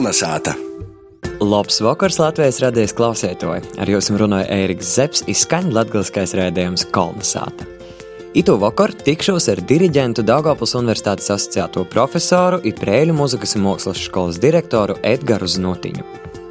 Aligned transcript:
Kalnasāta! 0.00 0.54
Labs 1.44 1.76
vakars 1.84 2.16
Latvijas 2.16 2.56
radijas 2.62 2.94
klausētoji. 2.96 3.74
Ar 3.84 3.90
jums 3.92 4.06
runāja 4.16 4.46
Ēriks 4.54 4.94
Zepsi, 4.96 5.26
izskaņa 5.28 5.74
latgaliskais 5.76 6.32
rēdījums 6.38 6.86
Kalnasāta. 6.94 7.66
Itu 8.32 8.54
vakar 8.62 8.94
tikšos 8.96 9.50
ar 9.52 9.60
diriģentu 9.68 10.24
Daugavpils 10.24 10.72
Universitātes 10.80 11.28
asociēto 11.34 11.84
profesoru 11.92 12.62
un 12.64 12.78
Prēļu 12.78 13.16
muzikas 13.18 13.52
un 13.58 13.66
mākslas 13.66 14.00
skolas 14.06 14.38
direktoru 14.40 14.96
Edgaru 15.04 15.50
Znotiņu. 15.52 16.06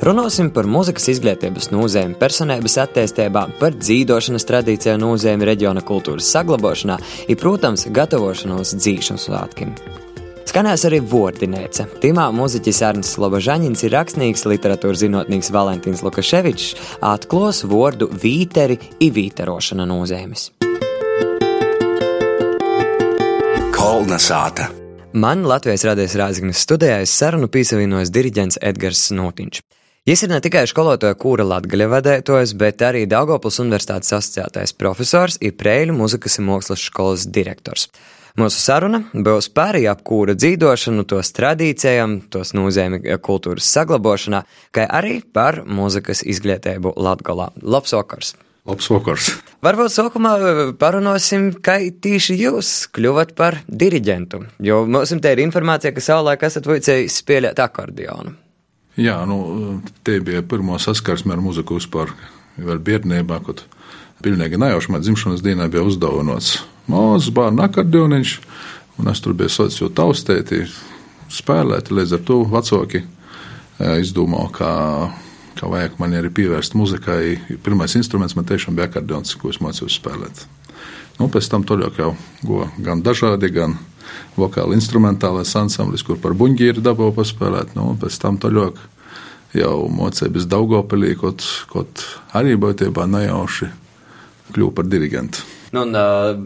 Runāsim 0.05 0.51
par 0.53 0.69
muzikas 0.69 1.09
izglītības 1.15 1.71
nozēm, 1.73 2.13
personības 2.21 2.77
attīstībā, 2.83 3.47
par 3.57 3.73
dzīvošanas 3.79 4.45
tradīciju 4.51 4.99
nozēm 5.01 5.47
reģiona 5.49 5.81
kultūras 5.89 6.29
saglabāšanā 6.37 6.99
un, 7.01 7.41
protams, 7.41 7.87
gatavošanos 7.97 8.75
dzīšanas 8.77 9.25
svētkiem. 9.25 9.73
Skanēs 10.49 10.81
arī 10.87 10.97
Vordinēce. 11.05 11.83
Timā 12.01 12.23
mūziķis 12.33 12.79
Arnis 12.87 13.11
Slobožaņins 13.13 13.83
ir 13.85 13.93
rakstnieks, 13.93 14.47
literatūras 14.49 15.03
zinātnieks 15.03 15.51
Valentīns 15.53 16.01
Lukaševičs, 16.01 16.71
atklos 17.05 17.59
vārdu 17.69 18.07
vīteri 18.09 18.79
i 18.97 19.11
vīterošana 19.13 19.85
nozīmes. 19.85 20.47
Kolnasāta! 23.77 24.71
Man 25.13 25.45
Latvijas 25.45 25.85
rādījis 25.85 26.17
Rāzgnes 26.17 26.65
studijā 26.65 26.97
sarunu 27.05 27.51
piesavienojas 27.53 28.09
diriģents 28.13 28.57
Edgars 28.65 29.05
Notiņš. 29.13 29.61
Viņš 30.09 30.23
ir 30.25 30.33
ne 30.33 30.41
tikai 30.41 30.65
skolotāja 30.69 31.17
kūra 31.19 31.45
latgaļa 31.45 31.93
vadētājs, 31.93 32.57
bet 32.57 32.81
arī 32.81 33.05
Daugopils 33.05 33.61
Universitātes 33.61 34.15
asociētais 34.17 34.73
profesors 34.73 35.37
un 35.45 35.53
Prēļu 35.61 35.93
muzikas 35.93 36.41
un 36.41 36.49
mākslas 36.49 36.89
skolas 36.89 37.29
direktors. 37.29 37.91
Mūsu 38.37 38.59
saruna 38.61 38.99
būs 39.13 39.49
par 39.53 39.77
apkūra 39.79 40.35
dzīvošanu, 40.37 41.05
tos 41.09 41.31
tradīcijām, 41.33 42.19
tos 42.29 42.53
nozīmi 42.57 43.01
kultūras 43.25 43.69
saglabāšanā, 43.73 44.43
kā 44.75 44.85
arī 44.85 45.19
par 45.23 45.63
mūzikas 45.65 46.21
izglītību 46.21 46.93
Latgalā. 46.99 47.49
Labs 47.61 47.95
vakars! 47.95 48.35
Labs 48.69 48.89
vakars! 48.91 49.31
Varbūt 49.65 49.95
sākumā 49.95 50.33
parunāsim, 50.79 51.49
kā 51.65 51.79
tieši 51.89 52.37
jūs 52.43 52.73
kļuvat 52.93 53.33
par 53.39 53.61
diriģentu, 53.67 54.43
jo 54.63 54.83
mums 54.85 55.15
te 55.23 55.33
ir 55.33 55.41
informācija, 55.43 55.95
ka 55.95 56.03
savulaik 56.03 56.45
esat 56.45 56.69
vajadzējis 56.69 57.17
spēlēt 57.23 57.59
akordionu. 57.63 58.35
Jā, 58.99 59.17
nu, 59.27 59.79
te 60.03 60.19
bija 60.23 60.43
pirmā 60.43 60.77
saskarsme 60.81 61.33
ar 61.33 61.41
muziku 61.41 61.79
vispār, 61.79 62.11
vēl 62.59 62.81
bērnībā, 62.83 63.39
kad 63.47 63.63
pilnīgi 64.23 64.59
nejauši 64.59 64.91
man 64.93 65.05
dzimšanas 65.05 65.43
dienā 65.45 65.69
bija 65.71 65.85
uzdāvināts 65.87 66.59
mazs 66.89 67.31
bērnu 67.35 67.63
akordioniņš, 67.65 68.35
un 68.99 69.11
es 69.11 69.21
tur 69.23 69.35
biju 69.37 69.53
socis 69.53 69.81
jau 69.81 69.89
taustēti, 69.93 70.65
spēlēt, 71.29 71.91
līdz 71.93 72.17
ar 72.17 72.23
to 72.25 72.41
vecāki 72.49 73.03
izdomāja, 73.79 74.49
ka, 74.55 74.71
ka 75.59 75.69
vajag 75.71 75.99
man 76.01 76.15
arī 76.17 76.31
pievērst 76.33 76.75
muzikai. 76.77 77.37
Pirmais 77.63 77.95
instruments 77.99 78.35
man 78.35 78.47
tiešām 78.49 78.77
bija 78.77 78.89
akordions, 78.89 79.35
ko 79.39 79.53
es 79.53 79.61
mācījos 79.63 79.99
spēlēt. 79.99 80.45
Nu, 81.19 81.27
pēc 81.31 81.49
tam 81.51 81.65
tur 81.67 81.83
jau 81.83 82.13
go 82.47 82.65
gan 82.79 83.03
dažādi, 83.03 83.51
gan 83.51 83.75
vokāli 84.39 84.77
instrumentālais 84.79 85.51
ansamblis, 85.59 86.03
kur 86.07 86.19
par 86.21 86.35
buļģīru 86.39 86.83
dabūju 86.83 87.15
paspēlēt. 87.17 87.75
Nu, 87.77 87.91
pēc 87.99 88.17
tam 88.21 88.39
tur 88.41 88.57
jau 89.53 89.75
mocēja 89.91 90.31
bez 90.33 90.47
Daugopilī, 90.49 91.15
kaut, 91.19 91.45
kaut 91.71 92.03
arī 92.37 92.55
būtībā 92.59 93.07
nejauši 93.09 93.71
kļuvu 94.53 94.75
par 94.77 94.89
dirigentu. 94.89 95.58
Nu, 95.75 95.85
un, 95.85 95.95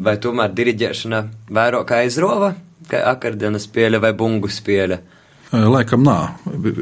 vai 0.04 0.18
tomēr 0.20 0.52
diriģēšana 0.56 1.24
vairāk 1.56 1.96
aizrova, 1.96 2.54
kā 2.90 3.04
akordeona 3.14 3.62
spēle 3.62 4.02
vai 4.04 4.12
bungu 4.18 4.52
spēle? 4.52 5.00
Laikam 5.54 6.02
nā. 6.02 6.18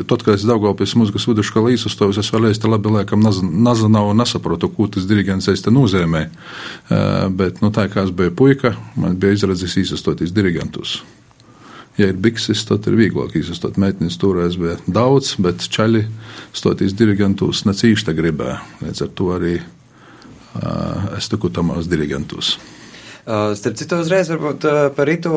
Tad, 0.07 0.21
kad 0.23 0.37
es 0.37 0.45
Daugavpils 0.47 0.93
muzikas 0.95 1.25
vidusskolā 1.27 1.73
izsastojos, 1.75 2.21
es 2.21 2.29
vēl 2.31 2.47
īsti 2.53 2.69
labi 2.71 2.93
laikam 2.93 3.19
nazanavu 3.19 4.13
un 4.13 4.21
nesaprotu, 4.23 4.69
ko 4.71 4.87
tas 4.87 5.03
diriģents 5.09 5.49
īsti 5.51 5.73
nozīmē. 5.75 6.21
Bet, 7.35 7.59
nu, 7.59 7.73
tā 7.75 7.89
kā 7.91 8.05
es 8.07 8.13
biju 8.15 8.31
puika, 8.39 8.71
man 8.95 9.19
bija 9.19 9.35
izredzes 9.35 9.75
izsastoties 9.81 10.31
dirigentus. 10.31 11.01
Ja 11.99 12.07
ir 12.07 12.15
bikses, 12.23 12.63
tad 12.65 12.87
ir 12.87 12.95
vieglāk 12.95 13.35
izsastot. 13.35 13.75
Meitenes 13.75 14.15
toreiz 14.17 14.55
bija 14.55 14.77
daudz, 14.87 15.35
bet 15.43 15.67
čaļi 15.67 16.05
stoties 16.55 16.95
dirigentus 16.95 17.65
necīšta 17.67 18.15
gribēja. 18.15 18.61
Līdz 18.85 19.03
ar 19.03 19.11
to 19.19 19.33
arī 19.35 19.57
es 21.17 21.29
tiku 21.31 21.51
tamās 21.53 21.89
dirigentus. 21.91 22.55
Starp 23.21 23.77
citu, 23.77 23.99
uzreiz 24.01 24.31
varbūt 24.31 24.65
par 24.97 25.07
rītu 25.07 25.31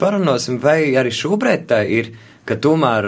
parunāsim, 0.00 0.56
vai 0.62 0.94
arī 0.96 1.12
šobrīd 1.12 1.66
tā 1.68 1.82
ir, 1.84 2.14
ka 2.48 2.56
tomēr 2.62 3.06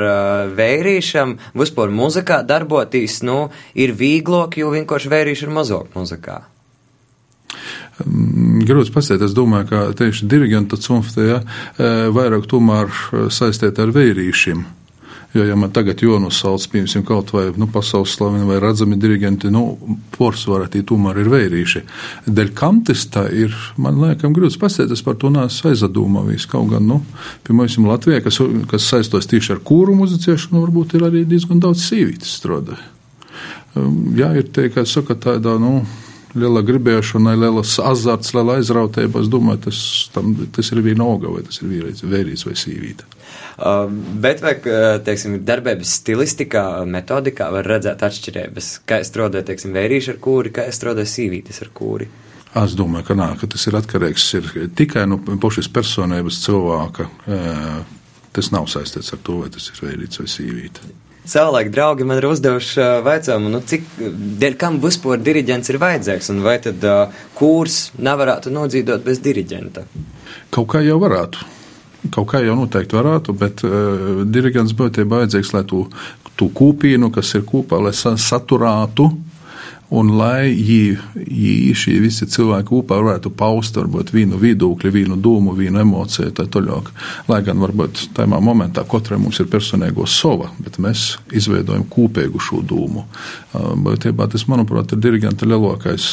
vērīšam 0.58 1.38
vispār 1.56 1.94
muzikā 1.94 2.42
darboties, 2.46 3.22
nu, 3.24 3.48
ir 3.74 3.94
vieglāk, 3.96 4.58
jo 4.60 4.72
vienkārši 4.74 5.12
vērīši 5.14 5.46
ir 5.48 5.54
mazāk 5.56 5.96
muzikā. 5.96 6.42
Grūti 8.68 8.92
pasēt, 8.94 9.22
es 9.26 9.34
domāju, 9.34 9.70
ka 9.70 9.84
tieši 9.98 10.28
dirigenta 10.30 10.78
cunftē 10.78 11.24
ja, 11.24 11.38
vairāk 12.14 12.46
tomēr 12.50 12.92
saistēt 13.34 13.80
ar 13.82 13.94
vērīšiem. 13.96 14.66
Jo, 15.34 15.42
ja 15.44 15.56
man 15.60 15.68
tagad 15.76 16.00
jānosauc, 16.00 16.64
piemēram, 16.72 17.02
kaut 17.04 17.34
vai 17.34 17.50
nu, 17.60 17.66
pasaules 17.68 18.14
slaveni 18.16 18.46
vai 18.48 18.56
redzami 18.64 18.96
diriģenti, 18.96 19.50
nu, 19.52 19.76
porcelāna 20.14 20.70
tī 20.72 20.80
tomēr 20.88 21.20
ir 21.20 21.28
vērīši. 21.34 21.82
Dēļ 22.32 22.52
kam 22.56 22.80
tas 22.88 23.04
tā 23.12 23.26
ir, 23.36 23.52
man 23.76 24.00
liekas, 24.00 24.32
grūti 24.32 24.60
pasēties 24.62 25.04
par 25.04 25.18
to 25.20 25.28
nāc 25.34 25.58
aizdomāvīs. 25.68 26.48
Kaut 26.48 26.72
gan, 26.72 26.88
nu, 26.88 27.02
piemēram, 27.44 27.90
Latvijā, 27.90 28.22
kas, 28.24 28.40
kas 28.72 28.88
saistos 28.88 29.28
tieši 29.28 29.58
ar 29.58 29.60
kūru 29.68 29.98
muzicēšanu, 30.00 30.64
varbūt 30.64 30.96
ir 30.96 31.04
arī 31.10 31.26
diezgan 31.28 31.60
daudz 31.60 31.84
sīvītes 31.90 32.32
strādāja. 32.40 32.88
Um, 33.76 34.14
jā, 34.16 34.32
ir 34.40 34.48
te, 34.48 34.70
kā 34.72 34.86
saka, 34.88 35.12
tādā, 35.28 35.58
nu, 35.60 35.82
liela 36.36 36.62
gribēšana, 36.66 37.36
liels 37.38 37.78
azarts, 37.80 38.34
liela 38.36 38.58
aizrautība. 38.58 39.22
Es 39.22 39.30
domāju, 39.32 39.62
tas, 39.68 39.80
tam, 40.14 40.34
tas 40.54 40.72
ir 40.74 40.82
viena 40.84 41.06
auga, 41.06 41.30
vai 41.32 41.44
tas 41.46 41.60
ir 41.62 41.70
vīrietis, 41.70 42.04
vērīts 42.08 42.46
vai 42.48 42.56
sīvīte. 42.58 43.08
Uh, 43.58 43.88
bet 44.22 44.42
vai, 44.44 44.54
teiksim, 45.04 45.40
darbības 45.46 45.96
stilistikā, 46.00 46.64
metodikā 46.86 47.48
var 47.54 47.66
redzēt 47.66 48.04
atšķirības? 48.06 48.70
Kā 48.88 49.00
strādāja, 49.06 49.48
teiksim, 49.50 49.74
vērīši 49.76 50.14
ar 50.14 50.22
kūri, 50.22 50.54
kā 50.54 50.68
strādāja 50.74 51.10
sīvītis 51.16 51.62
ar 51.66 51.72
kūri? 51.74 52.08
Es 52.58 52.74
domāju, 52.78 53.10
ka, 53.10 53.18
nā, 53.18 53.32
ka 53.40 53.48
tas 53.50 53.66
ir 53.68 53.76
atkarīgs 53.76 54.28
ir 54.38 54.46
tikai 54.78 55.04
no 55.10 55.18
pašas 55.20 55.68
personības 55.68 56.40
cilvēka. 56.46 57.08
Tas 58.34 58.48
nav 58.54 58.68
saistīts 58.70 59.12
ar 59.12 59.20
to, 59.24 59.42
vai 59.42 59.50
tas 59.52 59.68
ir 59.68 59.82
vērīts 59.84 60.22
vai 60.22 60.28
sīvīte. 60.32 60.94
Savulaik 61.28 61.68
draugi 61.74 62.06
man 62.08 62.20
ir 62.22 62.26
uzdevuši 62.30 62.80
jautājumu, 62.80 63.50
nu, 63.52 63.60
cik 63.68 63.84
dēļ 64.40 64.56
kam 64.60 64.78
vispār 64.80 65.20
diriģents 65.20 65.68
ir 65.68 65.80
vajadzīgs, 65.82 66.30
un 66.32 66.40
vai 66.46 66.56
tad 66.64 66.84
uh, 66.88 67.20
kurs 67.36 67.90
nevarētu 68.00 68.52
nodzīvot 68.54 69.04
bez 69.04 69.20
diriģenta? 69.24 69.84
Kaut 70.54 70.70
kā 70.72 70.80
jau 70.86 70.96
varētu. 71.02 71.44
Kaut 72.14 72.30
kā 72.30 72.40
jau 72.40 72.54
noteikti 72.56 72.96
varētu, 72.96 73.34
bet 73.36 73.64
uh, 73.66 74.22
diriģents 74.24 74.72
būtu 74.78 75.04
vajadzīgs, 75.10 75.52
lai 75.56 75.64
tu, 75.68 75.84
tu 76.38 76.48
kūpīnu, 76.48 77.12
kas 77.12 77.34
ir 77.36 77.44
kopā, 77.48 77.82
lai 77.82 77.92
saturētu 77.92 79.10
Un 79.88 80.10
lai 80.18 80.50
viņi 80.52 81.72
šie 81.78 81.94
visi 82.02 82.26
cilvēki 82.28 82.68
kopā 82.68 82.98
varētu 83.00 83.30
paust 83.32 83.78
varbūt 83.78 84.10
vienu 84.12 84.36
viedokli, 84.40 84.90
vienu 84.92 85.16
domu, 85.16 85.54
vienu 85.56 85.80
emociju, 85.80 86.28
tā 86.36 86.44
tālāk. 86.44 86.90
Lai 87.30 87.40
gan 87.46 87.60
varbūt 87.62 88.10
tajā 88.16 88.40
momentā 88.44 88.84
katrai 88.84 89.16
mums 89.22 89.40
ir 89.40 89.48
personīgo 89.48 90.04
sova, 90.04 90.50
bet 90.60 90.76
mēs 90.76 91.14
izveidojam 91.32 91.86
kopīgu 91.88 92.42
šo 92.42 92.60
domu. 92.60 93.06
Būtībā 93.54 94.28
tas, 94.28 94.44
manuprāt, 94.50 94.92
ir 94.92 95.00
diriģenta 95.06 95.48
lielākais 95.48 96.10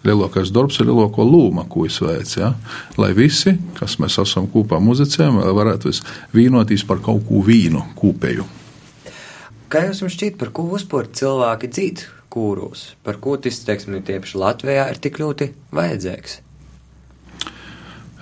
lielākais 0.00 0.48
darbs 0.48 0.78
ir 0.80 0.88
lielāko 0.88 1.26
lūma, 1.28 1.66
ko 1.68 1.84
es 1.84 1.98
veicu. 2.00 2.38
Ja? 2.40 2.54
Lai 2.96 3.10
visi, 3.12 3.52
kas 3.76 3.98
mēs 4.00 4.16
esam 4.22 4.48
kopā 4.48 4.78
muzicējami, 4.80 5.44
varētu 5.58 5.92
vīnoties 6.32 6.86
par 6.88 7.02
kaut 7.04 7.26
ko 7.28 7.42
vīnu, 7.44 7.84
kopēju. 8.00 8.48
Kā 9.70 9.84
jums 9.86 10.00
šķiet, 10.16 10.40
par 10.40 10.54
ko 10.56 10.64
vispār 10.72 11.12
cilvēki 11.20 11.70
dzīvo? 11.76 12.19
Kūrūs. 12.30 12.84
Par 13.06 13.18
ko 13.22 13.36
tas, 13.40 13.62
teiksim, 13.66 13.98
tieši 14.06 14.38
Latvijā 14.40 14.86
ir 14.92 15.02
tik 15.02 15.20
ļoti 15.22 15.50
vajadzīgs? 15.76 16.40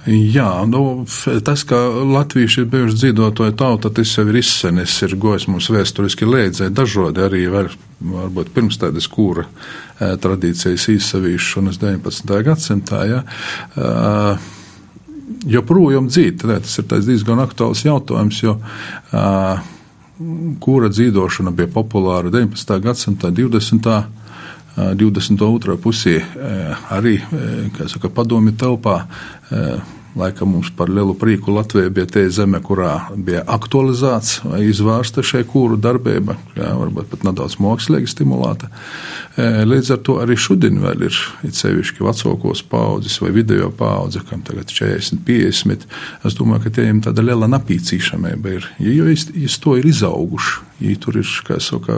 Jā, 0.09 0.63
nu, 0.65 1.05
tas, 1.45 1.65
ka 1.69 1.77
latvieši 2.07 2.63
ir 2.63 2.69
bijuši 2.73 2.97
dzīvotāji 2.97 3.57
tauta, 3.61 3.91
tas 3.93 4.13
jau 4.15 4.25
ir 4.31 4.39
izsenis, 4.41 4.95
ir 5.05 5.17
gojis 5.21 5.49
mums 5.51 5.69
vēsturiski 5.75 6.29
līdzē, 6.29 6.71
dažādi 6.73 7.25
arī 7.27 7.43
var, 7.53 7.69
varbūt 8.01 8.53
pirms 8.55 8.79
tādas 8.81 9.09
kūra 9.13 9.45
tradīcijas 9.99 10.87
īsavīšanas 10.95 11.81
19. 11.83 12.39
gadsimtā. 12.47 13.03
Ja. 13.11 13.21
Joprojām 15.49 16.09
dzīt, 16.09 16.47
tas 16.47 16.79
ir 16.81 16.89
diezgan 16.95 17.43
aktuāls 17.43 17.85
jautājums, 17.85 18.41
jo 18.47 18.57
uh, 18.57 19.61
kura 20.61 20.89
dzīvošana 20.89 21.51
bija 21.51 21.71
populāra 21.75 22.31
19. 22.31 22.81
gadsimta 22.83 23.31
20. 23.31 24.03
22. 24.79 25.75
pusē 25.83 26.21
arī 26.95 27.17
saka, 27.91 28.09
padomju 28.15 28.53
telpā 28.55 29.01
Laikam 30.17 30.55
mums 30.55 30.71
par 30.77 30.89
lielu 30.89 31.13
prieku 31.15 31.53
Latvija 31.53 31.91
bija 31.93 32.07
tie 32.09 32.25
zeme, 32.33 32.61
kurā 32.65 33.11
bija 33.15 33.43
aktualizēts 33.47 34.41
izvērsta 34.65 35.23
šai 35.23 35.43
kūru 35.49 35.77
darbība, 35.81 36.39
jā, 36.57 36.71
varbūt 36.79 37.11
pat 37.13 37.27
nedaudz 37.29 37.59
mākslīgi 37.63 38.09
stimulēta. 38.09 38.71
E, 39.37 39.49
līdz 39.69 39.93
ar 39.95 40.01
to 40.07 40.17
arī 40.23 40.39
šodien 40.41 40.81
vēl 40.83 41.05
ir 41.11 41.19
sevišķi 41.45 42.07
vecākos 42.07 42.65
paudzes 42.71 43.19
vai 43.23 43.35
video 43.37 43.69
paudze, 43.71 44.25
kam 44.31 44.41
tagad 44.47 44.73
40, 44.73 45.21
50. 45.29 45.85
Es 46.25 46.39
domāju, 46.39 46.67
ka 46.67 46.75
tiem 46.81 47.03
tāda 47.05 47.27
liela 47.27 47.51
napīcīšamība 47.53 48.57
ir, 48.57 48.73
jo 48.81 49.11
viņi 49.11 49.53
to 49.61 49.77
ir 49.79 49.93
izauguši. 49.93 50.68
Viņi 50.79 51.01
tur 51.03 51.19
ir, 51.19 51.33
kā 51.47 51.59
saka, 51.63 51.97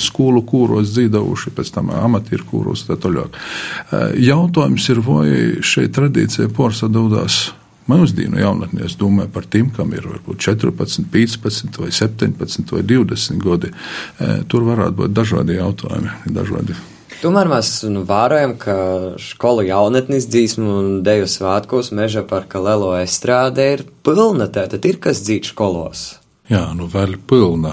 skolu 0.00 0.40
kūros 0.48 0.94
dzīvojuši, 0.94 1.52
pēc 1.56 1.74
tam 1.74 1.92
amatieru 1.92 2.48
kūros 2.48 2.86
tā 2.88 2.96
tālāk. 3.00 3.36
E, 3.36 4.02
jautājums 4.24 4.88
ir, 4.92 5.02
vai 5.04 5.28
šī 5.60 5.88
tradīcija 5.92 6.48
porsadūdās 6.56 7.44
Mūsdienu 7.86 8.40
jaunatnē 8.40 8.82
es 8.88 8.96
domāju 8.98 9.30
par 9.30 9.44
tiem, 9.46 9.68
kam 9.70 9.92
ir 9.94 10.08
varbūt 10.10 10.40
14, 10.42 11.06
15, 11.12 11.78
vai 11.78 11.92
17 11.94 12.74
vai 12.74 12.82
20 12.82 13.38
gadi. 13.44 13.70
E, 13.70 14.30
tur 14.50 14.66
varētu 14.66 14.98
būt 15.04 15.14
dažādi 15.14 15.60
jautājumi. 15.60 16.16
Dažādi. 16.34 16.74
Tomēr 17.22 17.48
mēs 17.48 17.70
nu, 17.88 18.02
vērojam, 18.04 18.56
ka 18.60 18.76
skolu 19.22 19.64
jaunatnes 19.68 20.26
dzīsmu 20.28 20.74
un 20.80 20.90
deju 21.06 21.30
svētkos 21.30 21.94
meža 21.96 22.26
parka 22.28 22.60
Lelo 22.60 22.90
estrāde 22.98 23.70
ir 23.76 23.86
pilna. 24.04 24.50
Tātad 24.50 24.84
ir 24.90 24.98
kas 25.06 25.22
dzīt 25.22 25.46
skolos. 25.54 26.08
Jā, 26.46 26.62
nu 26.78 26.86
vēl 26.86 27.16
pilna, 27.26 27.72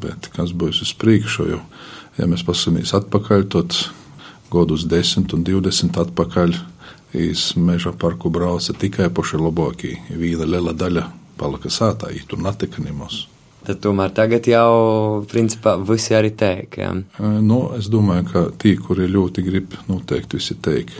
bet 0.00 0.30
kas 0.32 0.54
būs 0.56 0.80
uz 0.84 0.92
priekšu, 0.96 1.48
jo, 1.50 1.58
ja 2.16 2.28
mēs 2.28 2.44
pasamies 2.46 2.94
atpakaļ, 2.96 3.44
tad 3.52 3.76
godus 4.52 4.86
10 4.88 5.34
un 5.36 5.44
20 5.44 5.98
atpakaļ 6.00 6.56
iz 7.20 7.50
meža 7.56 7.92
parku 7.92 8.32
brauca 8.32 8.72
tikai 8.72 9.10
paši 9.12 9.40
labākie. 9.40 9.98
Viena 10.08 10.48
liela 10.48 10.72
daļa 10.72 11.04
palika 11.36 11.68
sātā, 11.72 12.08
ja 12.16 12.24
tur 12.28 12.40
netika 12.40 12.80
nemaz. 12.84 13.26
Tad 13.62 13.78
tomēr 13.84 14.10
tagad 14.16 14.48
jau, 14.48 15.22
principā, 15.30 15.76
visi 15.86 16.16
arī 16.18 16.32
teik, 16.34 16.80
jā? 16.80 16.90
Nu, 17.20 17.60
es 17.76 17.86
domāju, 17.92 18.24
ka 18.32 18.40
tie, 18.58 18.74
kuri 18.80 19.06
ļoti 19.06 19.44
grib, 19.46 19.76
noteikti 19.86 20.40
visi 20.40 20.56
teik. 20.58 20.90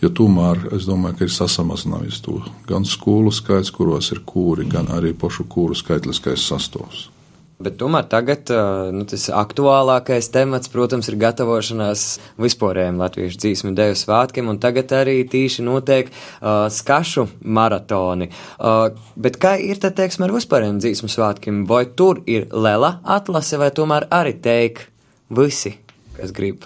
Jo 0.00 0.08
tomēr 0.16 0.70
es 0.76 0.86
domāju, 0.88 1.18
ka 1.18 1.26
ir 1.26 1.32
sasamazinājies 1.34 2.22
to 2.24 2.38
gan 2.68 2.86
skolu 2.88 3.32
skaits, 3.34 3.72
kuros 3.74 4.08
ir 4.14 4.22
kūri, 4.24 4.64
gan 4.70 4.88
arī 4.96 5.12
pašu 5.12 5.44
kūru 5.44 5.76
skaitliskais 5.76 6.46
sastāvs. 6.48 7.10
Bet 7.60 7.74
tomēr 7.76 8.06
tagad 8.08 8.48
nu, 8.96 9.04
tas 9.04 9.26
aktuālākais 9.36 10.30
temats, 10.32 10.70
protams, 10.72 11.10
ir 11.12 11.18
gatavošanās 11.20 12.04
vispārējiem 12.40 13.02
latviešu 13.02 13.42
dzīsmu 13.42 13.74
deju 13.76 13.98
svētkiem, 14.00 14.48
un 14.48 14.62
tagad 14.62 14.94
arī 14.96 15.18
tīši 15.28 15.66
notiek 15.68 16.08
uh, 16.08 16.70
skašu 16.72 17.26
maratoni. 17.44 18.30
Uh, 18.56 18.96
bet 19.20 19.36
kā 19.42 19.58
ir 19.60 19.76
tad, 19.84 19.98
teiksim, 20.00 20.24
ar 20.24 20.36
vispārējiem 20.38 20.80
dzīsmu 20.80 21.12
svētkiem? 21.12 21.62
Vai 21.68 21.84
tur 21.92 22.24
ir 22.24 22.48
lela 22.48 22.96
atlase, 23.04 23.60
vai 23.60 23.68
tomēr 23.76 24.08
arī 24.08 24.38
teik 24.40 24.86
visi, 25.28 25.76
kas 26.16 26.32
grib? 26.32 26.64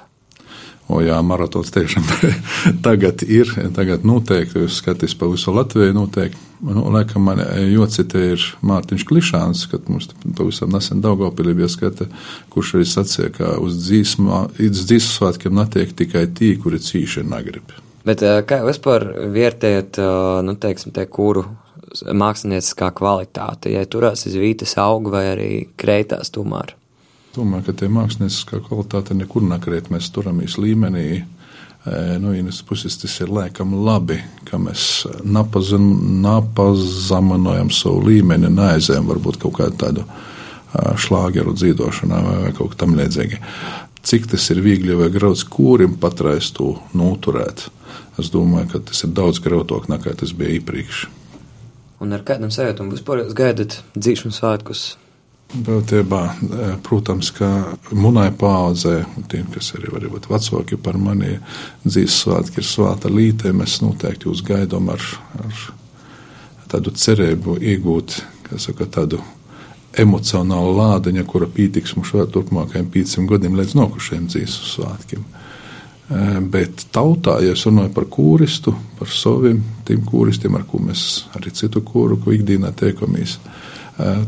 O, 0.84 0.98
jā, 1.00 1.16
maratons 1.24 1.72
tiešām 1.72 2.04
tagad 2.86 3.24
ir. 3.24 3.48
Tagad 3.76 4.04
noteikti, 4.04 4.60
jūs 4.64 4.82
skatāties 4.82 5.16
pa 5.16 5.28
visu 5.30 5.54
Latviju, 5.54 5.94
noteikti. 5.96 6.40
Nu, 6.64 6.84
laikam 6.92 7.26
man 7.26 7.40
jocite 7.68 8.20
ir 8.32 8.44
Mārtiņš 8.64 9.04
Klišāns, 9.08 9.64
kad 9.68 9.88
mums 9.92 10.10
pavisam 10.36 10.72
nesen 10.72 11.02
Daugavpilī 11.04 11.52
bija 11.58 11.68
skata, 11.72 12.06
kurš 12.52 12.76
arī 12.78 12.86
sacīja, 12.88 13.32
ka 13.36 13.50
uz 13.60 13.80
dzīsmu 13.84 15.08
svētkiem 15.08 15.56
netiek 15.58 15.92
tikai 15.96 16.24
tī, 16.36 16.54
kuri 16.60 16.80
cīši 16.80 17.26
negrib. 17.28 17.74
Bet 18.04 18.24
kā 18.48 18.60
jūs 18.64 18.80
par 18.84 19.04
vērtējat, 19.32 20.00
nu, 20.44 20.56
teiksim, 20.60 20.92
te 20.96 21.04
kuru 21.08 21.44
mākslinieckā 22.04 22.90
kvalitāte, 22.96 23.72
ja 23.72 23.84
turās 23.88 24.26
uz 24.28 24.36
vītas 24.40 24.76
auga 24.80 25.18
vai 25.18 25.26
arī 25.32 25.50
kreitās 25.80 26.32
tomēr? 26.34 26.74
Domāju, 27.34 27.64
ka 27.66 27.72
tie 27.80 27.88
mākslinieckā 27.90 28.60
kvalitāte 28.68 29.10
nekur 29.18 29.42
nekrīt. 29.42 29.90
Mēs 29.90 30.06
turamies 30.14 30.54
līmenī. 30.60 31.24
No 32.22 32.28
vienas 32.32 32.62
puses 32.64 32.96
tas 32.96 33.20
ir 33.20 33.28
laikam 33.34 33.74
labi, 33.84 34.18
ka 34.48 34.56
mēs 34.62 35.06
napazeminojam 35.26 37.70
savu 37.74 37.98
līmeni, 38.06 38.48
neaizējam 38.54 39.10
varbūt 39.10 39.36
kaut 39.42 39.54
kādu 39.58 39.74
tādu 39.82 40.02
šlāgeru 40.74 41.52
dzīvošanā 41.58 42.18
vai, 42.24 42.36
vai 42.46 42.52
kaut 42.56 42.72
kam 42.80 42.96
līdzīgi. 42.96 43.36
Cik 44.04 44.26
tas 44.32 44.44
ir 44.54 44.58
viegli 44.64 44.96
vai 44.96 45.10
grauds 45.12 45.44
kūrim 45.44 45.98
patrais 46.00 46.48
to 46.56 46.68
noturēt, 46.96 47.68
es 48.20 48.26
domāju, 48.32 48.66
ka 48.72 48.78
tas 48.88 49.04
ir 49.04 49.10
daudz 49.16 49.36
grautāk 49.44 49.84
nekā 49.90 50.10
tas 50.22 50.32
bija 50.36 50.56
iepriekš. 50.56 50.96
Un 52.04 52.08
ar 52.16 52.22
kādam 52.26 52.50
sajūtam 52.52 52.86
vispār 52.94 53.16
gaidat 53.36 53.70
dzīšanas 53.96 54.38
svētkus 54.40 54.80
Būtībā, 55.54 56.20
e, 56.34 56.68
protams, 56.82 57.28
ka 57.30 57.46
manai 57.94 58.32
paudzē, 58.34 59.04
tiem, 59.30 59.46
kas 59.54 59.70
arī 59.76 59.92
varbūt 59.92 60.26
vecāki 60.26 60.78
par 60.82 60.96
mani 60.98 61.36
dzīves 61.84 62.16
svētki 62.24 62.58
ir 62.58 62.66
svēta 62.66 63.10
līte, 63.12 63.52
mēs 63.54 63.76
noteikti 63.84 64.26
jūs 64.26 64.42
gaidām 64.46 64.90
ar, 64.90 65.04
ar 65.38 65.60
tādu 66.72 66.90
cerību 66.98 67.60
iegūt, 67.62 68.16
saka, 68.58 68.88
tādu 68.96 69.20
emocionālu 69.94 70.72
lādiņu, 70.74 71.22
kura 71.30 71.46
pītiks 71.46 71.94
mums 71.94 72.10
vēl 72.16 72.26
turpmākajiem 72.34 72.88
500 72.90 73.30
gadiem 73.30 73.58
līdz 73.60 73.76
nokušajiem 73.78 74.26
dzīves 74.32 74.56
svētkiem. 74.72 75.22
E, 75.22 76.24
bet 76.50 76.88
tautā, 76.90 77.36
ja 77.46 77.54
es 77.54 77.62
runāju 77.68 77.92
par 77.94 78.08
kūristu, 78.10 78.74
par 78.98 79.12
saviem 79.12 79.62
tiem 79.86 80.02
kūristiem, 80.02 80.58
ar 80.58 80.66
ko 80.66 80.82
mēs 80.82 81.28
arī 81.38 81.54
citu 81.54 81.84
kūru, 81.86 82.18
ikdienā 82.34 82.74
tiekamies, 82.74 83.38
tad 83.38 83.63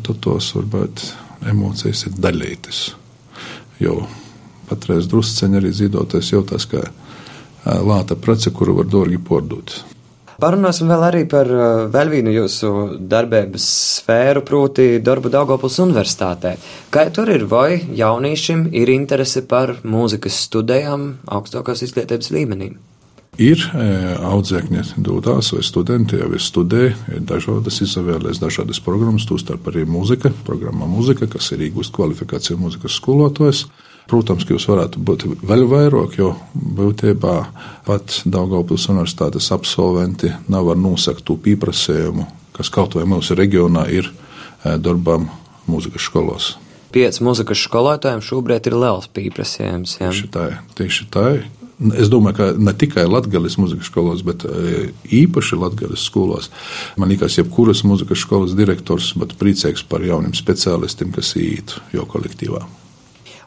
tos 0.07 0.53
varbūt 0.57 1.03
emocijas 1.51 2.07
ir 2.07 2.21
daļītas. 2.23 2.85
Jo 3.83 4.01
patreiz 4.69 5.09
drusceņi 5.11 5.61
arī 5.61 5.75
zīdoties 5.75 6.33
jūtas 6.33 6.69
kā 6.71 6.87
lāta 7.67 8.17
prece, 8.19 8.53
kuru 8.55 8.81
var 8.81 8.89
dārgi 8.91 9.21
pārdot. 9.23 9.77
Parunāsim 10.37 10.91
vēl 10.93 11.03
arī 11.07 11.23
par 11.33 11.49
vēl 11.93 12.11
vienu 12.13 12.33
jūsu 12.35 12.71
darbības 13.09 13.67
sfēru, 13.97 14.43
proti 14.45 14.99
darbu 15.01 15.31
Daugopils 15.33 15.79
universitātē. 15.81 16.53
Kā 16.93 17.07
tur 17.09 17.33
ir, 17.33 17.47
vai 17.49 17.79
jauniešiem 17.81 18.67
ir 18.77 18.93
interese 18.93 19.47
par 19.49 19.79
mūzikas 19.81 20.43
studijām 20.45 21.09
augstākās 21.25 21.87
izglītības 21.89 22.29
līmenī? 22.37 22.75
Ir 23.37 23.61
e, 23.77 23.87
audzēkņi, 24.25 24.83
dodās, 25.05 25.51
vai 25.53 25.61
studenti 25.65 26.17
jau 26.17 26.31
ir 26.33 26.41
studēji, 26.41 26.95
ir 27.19 27.25
dažādas 27.29 27.83
izvēlēs, 27.85 28.41
dažādas 28.41 28.81
programmas, 28.81 29.27
tostarp 29.29 29.69
arī 29.69 29.85
mūzika, 29.85 30.33
programma 30.47 30.89
mūzika, 30.89 31.29
kas 31.29 31.51
ir 31.53 31.67
iegūst 31.67 31.93
kvalifikāciju 31.97 32.57
mūzikas 32.63 32.97
skolotājs. 32.97 33.67
Protams, 34.09 34.47
ka 34.47 34.55
jūs 34.55 34.69
varētu 34.71 35.03
būt 35.03 35.27
vēl 35.45 35.67
vairāk, 35.69 36.17
jo 36.17 36.31
būtībā 36.55 37.35
pat 37.85 38.21
Daugavpils 38.25 38.87
universitātes 38.93 39.51
absolventi 39.53 40.31
nav 40.49 40.71
var 40.71 40.79
nosakt 40.81 41.27
to 41.27 41.37
pieprasījumu, 41.37 42.25
kas 42.57 42.71
kaut 42.73 42.97
vai 42.97 43.05
mūsu 43.11 43.37
reģionā 43.37 43.89
ir 43.93 44.09
e, 44.09 44.79
darbam 44.79 45.29
mūzikas 45.69 46.09
skolos. 46.09 46.55
Pieci 46.95 47.21
mūzikas 47.27 47.67
skolotājiem 47.67 48.23
šobrīd 48.25 48.71
ir 48.71 48.79
liels 48.81 49.11
pieprasījums. 49.13 49.99
Tieši 49.99 50.31
tā, 50.33 50.47
tieši 50.79 51.09
tā. 51.13 51.27
Es 51.77 52.09
domāju, 52.09 52.37
ka 52.39 52.47
ne 52.57 52.73
tikai 52.73 53.05
Latvijas 53.05 53.59
mūzikas 53.61 53.91
skolās, 53.91 54.23
bet 54.25 54.47
e, 54.49 54.87
īpaši 55.13 55.59
Latvijas 55.61 56.07
skolās. 56.09 56.49
Man 56.97 57.13
liekas, 57.13 57.37
jebkuras 57.37 57.85
mūzikas 57.85 58.23
skolas 58.25 58.57
direktors 58.57 59.11
būtu 59.19 59.37
priecīgs 59.37 59.85
par 59.85 60.05
jauniem 60.07 60.33
speciālistiem, 60.37 61.13
kas 61.13 61.35
īt 61.37 61.77
jau 61.93 62.09
kolektīvā. 62.09 62.65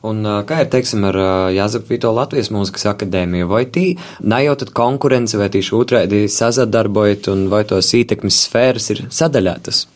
Un, 0.06 0.24
kā 0.48 0.62
ir 0.64 0.70
teiksim, 0.72 1.04
ar 1.10 1.18
Jāzepu 1.52 1.96
Vito 1.96 2.12
Latvijas 2.16 2.54
mūzikas 2.56 2.86
akadēmiju? 2.94 3.50
Vai 3.52 3.66
tī 3.68 3.98
nejautat 4.24 4.72
konkurence, 4.78 5.36
vai 5.42 5.50
tieši 5.52 5.76
otrādi 5.76 6.22
sazadarbojat, 6.32 7.28
un 7.34 7.48
vai 7.52 7.66
tos 7.68 7.92
ietekmes 7.98 8.46
sfēras 8.46 8.94
ir 8.94 9.08
sadaļātas? 9.12 9.88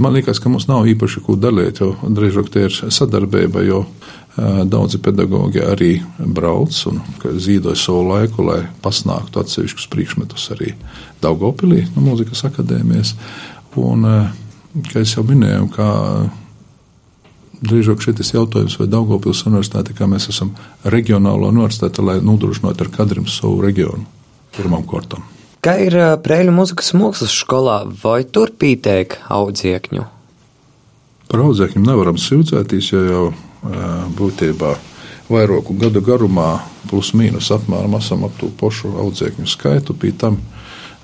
Man 0.00 0.16
liekas, 0.16 0.40
ka 0.42 0.50
mums 0.50 0.66
nav 0.66 0.88
īpaši 0.90 1.20
ko 1.22 1.36
dalīt, 1.38 1.78
jo 1.82 1.92
drīzāk 2.02 2.48
tie 2.50 2.64
ir 2.66 2.74
sadarbība, 2.74 3.62
jo 3.62 3.84
Daudzi 4.34 4.98
pedagoģi 4.98 5.60
arī 5.62 5.90
brauc 6.18 6.74
un 6.90 6.96
zīdoja 7.22 7.78
savu 7.78 8.00
laiku, 8.08 8.42
lai 8.48 8.64
pasniegtu 8.82 9.38
atsevišķus 9.38 9.90
priekšmetus 9.92 10.48
arī 10.56 10.72
Daugopilī, 11.22 11.84
no 11.94 12.02
mūzikas 12.02 12.42
akadēmijas. 12.48 13.14
Un, 13.78 14.02
kā 14.90 15.04
jau 15.06 15.22
minēju, 15.28 15.68
kā 15.76 15.90
drīzāk 17.64 18.02
šis 18.02 18.34
jautājums, 18.34 18.74
vai 18.80 18.88
Daugopils 18.90 19.44
universitāte, 19.46 19.94
kā 19.94 20.08
mēs 20.10 20.26
esam 20.32 20.50
reģionāla 20.82 21.52
universitāte, 21.54 22.02
lai 22.02 22.18
nodrošinātu 22.24 22.88
ar 22.88 22.92
kadriem 22.98 23.30
savu 23.30 23.62
reģionu 23.64 24.04
pirmām 24.58 24.82
kārtām. 24.90 25.22
Kā 25.64 25.78
ir 25.80 25.94
Prēļu 26.26 26.52
mūzikas 26.52 26.92
mākslas 26.98 27.32
skolā, 27.32 27.84
vai 28.02 28.24
tur 28.26 28.50
pītēk 28.52 29.20
audziekņu? 29.32 30.04
Par 31.30 31.40
audziekņiem 31.46 31.86
nevaram 31.86 32.18
sūdzēties, 32.20 32.90
jo 32.92 33.04
jau 33.08 33.24
būtībā 34.18 34.74
vairāku 35.30 35.76
gadu 35.80 36.02
garumā, 36.04 36.58
plus 36.90 37.14
mīnus 37.16 37.48
apmēram 37.54 37.96
esam 37.96 38.26
ap 38.26 38.34
to 38.40 38.50
pašu 38.60 38.92
audzēkņu 39.00 39.48
skaitu. 39.48 39.96
Pie 39.96 40.12
tam 40.12 40.40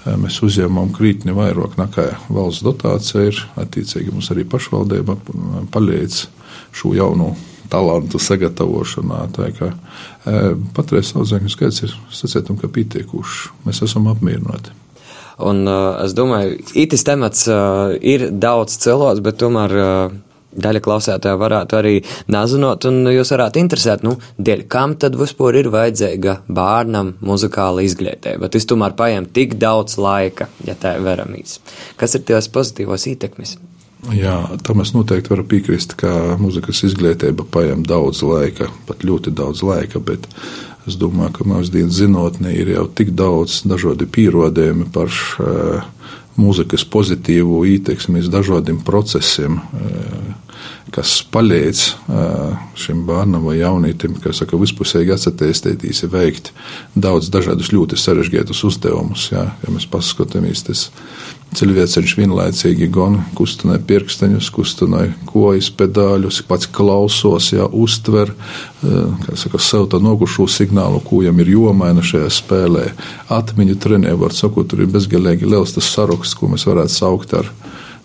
Mēs 0.00 0.38
uzņēmām 0.40 0.94
krītni 0.96 1.34
vairāk 1.36 1.76
nekā 1.76 2.06
valsts 2.32 2.64
dotācija 2.64 3.26
ir. 3.28 3.40
Attiecīgi 3.60 4.14
mums 4.14 4.30
arī 4.32 4.46
pašvaldība 4.48 5.18
palīdz 5.74 6.22
šo 6.72 6.94
jaunu 6.96 7.34
talantu 7.70 8.18
sagatavošanā. 8.22 9.20
Kā 9.58 9.72
patreiz 10.76 11.12
audzēkņu 11.12 11.52
skaits 11.52 11.84
ir 11.84 11.92
sacietam, 12.16 12.56
ka 12.56 12.72
pietiekuši. 12.72 13.50
Mēs 13.66 13.82
esam 13.84 14.08
apmierināti. 14.10 14.72
Un 15.40 15.62
uh, 15.68 16.00
es 16.04 16.12
domāju, 16.16 16.58
itis 16.76 17.04
temats 17.08 17.46
uh, 17.48 17.94
ir 17.96 18.26
daudz 18.28 18.74
cilvēks, 18.82 19.22
bet 19.24 19.38
tomēr 19.40 19.76
uh, 19.76 20.16
daļa 20.52 20.82
klausētāja 20.84 21.38
varētu 21.40 21.78
arī 21.78 21.94
nezinot, 22.32 22.86
un 22.90 23.10
jūs 23.12 23.32
varētu 23.34 23.62
interesēt, 23.62 24.04
nu, 24.06 24.16
dēļ 24.38 24.66
kam 24.70 24.96
tad 25.00 25.18
vispār 25.20 25.60
ir 25.62 25.70
vajadzīga 25.72 26.40
bērnam 26.48 27.14
muzikāla 27.24 27.84
izglītība. 27.86 28.50
Tas 28.52 28.68
tomēr 28.70 28.96
paņem 28.98 29.30
tik 29.34 29.58
daudz 29.60 29.98
laika, 30.00 30.50
ja 30.66 30.76
tā 30.78 30.96
ir 30.98 31.04
veramīs. 31.06 31.58
Kas 32.00 32.16
ir 32.18 32.26
tās 32.28 32.50
pozitīvos 32.52 33.06
ietekmes? 33.12 33.58
Jā, 34.16 34.38
tam 34.64 34.80
es 34.80 34.94
noteikti 34.96 35.28
varu 35.28 35.44
piekrist, 35.44 35.92
ka 36.00 36.38
muzikas 36.40 36.80
izglītība 36.88 37.44
paņem 37.52 37.84
daudz 37.84 38.22
laika, 38.24 38.70
pat 38.88 39.04
ļoti 39.04 39.34
daudz 39.36 39.60
laika, 39.66 40.00
bet 40.00 40.24
Es 40.88 40.96
domāju, 40.96 41.34
ka 41.36 41.44
mūsdienu 41.48 41.92
zinātnē 41.92 42.52
ir 42.56 42.72
jau 42.72 42.86
tik 42.88 43.12
daudz 43.16 43.60
dažādi 43.68 44.08
pierādījumi 44.08 44.88
par 44.94 45.10
uh, 45.12 45.82
mūzikas 46.40 46.86
pozitīvu 46.88 47.60
ietekmi 47.74 48.22
uz 48.24 48.30
dažādiem 48.32 48.80
procesiem, 48.86 49.60
uh, 49.60 50.30
kas 50.94 51.20
palīdz 51.32 51.82
šim 52.78 53.04
bērnam 53.08 53.46
vai 53.46 53.58
jaunietim, 53.60 54.16
kas 54.22 54.42
saka, 54.42 54.58
vispusīgi 54.60 55.14
atsatīstīties, 55.14 56.04
veikt 56.12 56.52
daudz 56.94 57.30
dažādus 57.32 57.72
ļoti 57.74 57.98
sarežģītus 58.00 58.64
uzdevumus. 58.68 59.28
Jā, 59.34 59.46
ja 59.62 59.74
mēs 59.74 59.88
paskatāmies, 59.90 60.66
tas 60.66 60.88
Cilvēks 61.50 62.14
vienlaicīgi 62.14 62.86
gan 62.94 63.16
kustinē 63.34 63.80
pirksteņus, 63.82 64.52
kustinē 64.54 65.00
kojas 65.26 65.66
pedāļus, 65.74 66.44
pats 66.46 66.68
klausos, 66.70 67.48
jā, 67.50 67.64
uztver, 67.66 68.30
saka, 69.34 69.58
sev 69.58 69.88
tā 69.90 69.98
nogušo 69.98 70.46
signālu, 70.46 71.00
ko 71.02 71.24
viņam 71.24 71.42
ir 71.42 71.50
jomaina 71.56 72.04
šajā 72.06 72.28
spēlē. 72.36 72.84
Atmiņu 73.34 73.80
trenē, 73.82 74.14
var 74.20 74.36
sakot, 74.36 74.70
tur 74.70 74.84
ir 74.84 74.92
bezgalīgi 74.94 75.50
liels 75.50 75.74
tas 75.74 75.90
saraksts, 75.90 76.38
ko 76.38 76.52
mēs 76.52 76.68
varētu 76.70 76.94
saukt 76.94 77.34
ar 77.34 77.50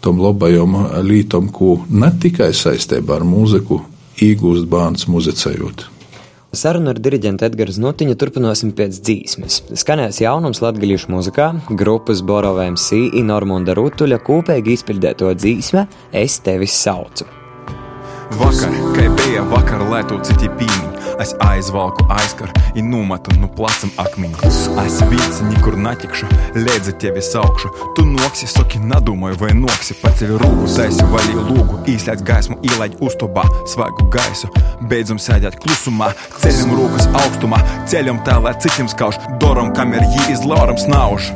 tom 0.05 0.21
labajam 0.21 0.77
lītam, 1.05 1.49
ko 1.49 1.79
ne 1.89 2.11
tikai 2.21 2.51
saistībā 2.53 3.19
ar 3.19 3.25
mūziku 3.27 3.81
iegūst 4.21 4.69
bērns 4.69 5.09
muzicējot. 5.11 5.89
Sarunu 6.55 6.93
ar 6.93 6.99
diriģentu 7.03 7.43
Edgars 7.49 7.75
Znotiņu 7.75 8.15
turpināsim 8.15 8.71
pēc 8.77 9.01
dzīsmes. 9.03 9.57
Skanēs 9.75 10.21
jaunums 10.23 10.61
latgaļiešu 10.63 11.11
muzikā, 11.11 11.49
grupas 11.81 12.23
Borovēm 12.23 12.77
Sī 12.79 13.09
un 13.19 13.27
Normunda 13.33 13.75
Rutuļa 13.75 14.21
kopīgi 14.23 14.77
izpildēto 14.77 15.33
dzīsme 15.35 15.87
Es 16.15 16.39
tevi 16.45 16.69
saucu. 16.71 17.27
Vakar, 18.39 18.79
kā 18.95 19.09
bija 19.19 19.43
vakar, 19.51 19.83
lētu 19.91 20.21
citi 20.29 20.47
pīmiņi. 20.61 20.94
Es 21.19 21.31
aizvalku 21.39 22.05
aizkaru 22.09 22.51
un 22.75 22.89
numatu 22.89 23.31
nu 23.39 23.47
placam 23.47 23.91
akmeņu. 24.01 24.41
Es 24.83 24.97
vīci 25.07 25.45
nekur 25.47 25.77
netikšu, 25.79 26.27
lēdzi 26.57 26.95
tevi 26.99 27.23
saukšu. 27.23 27.71
Tu 27.95 28.03
noksi, 28.09 28.49
soki 28.51 28.81
nedomāju, 28.83 29.39
vai 29.39 29.53
noksi. 29.55 29.95
Paceļ 30.01 30.35
rūku, 30.41 30.67
taisi 30.75 31.07
valīju 31.13 31.45
lūgu, 31.47 31.79
īslēdz 31.95 32.25
gaismu, 32.27 32.59
ielaid 32.67 32.99
uztubā, 33.05 33.47
svaigu 33.71 34.09
gaisu. 34.11 34.51
Beidzam 34.91 35.21
sēdēt 35.21 35.59
klusumā, 35.63 36.11
ceļam 36.41 36.75
rūkas 36.81 37.09
augstumā, 37.23 37.63
ceļam 37.91 38.21
tā, 38.27 38.37
lai 38.43 38.57
citiem 38.59 38.91
skauž, 38.91 39.21
doram, 39.39 39.71
kam 39.77 39.95
ir 39.95 40.03
jī 40.11 40.31
izlauram 40.35 40.79
snauž. 40.81 41.31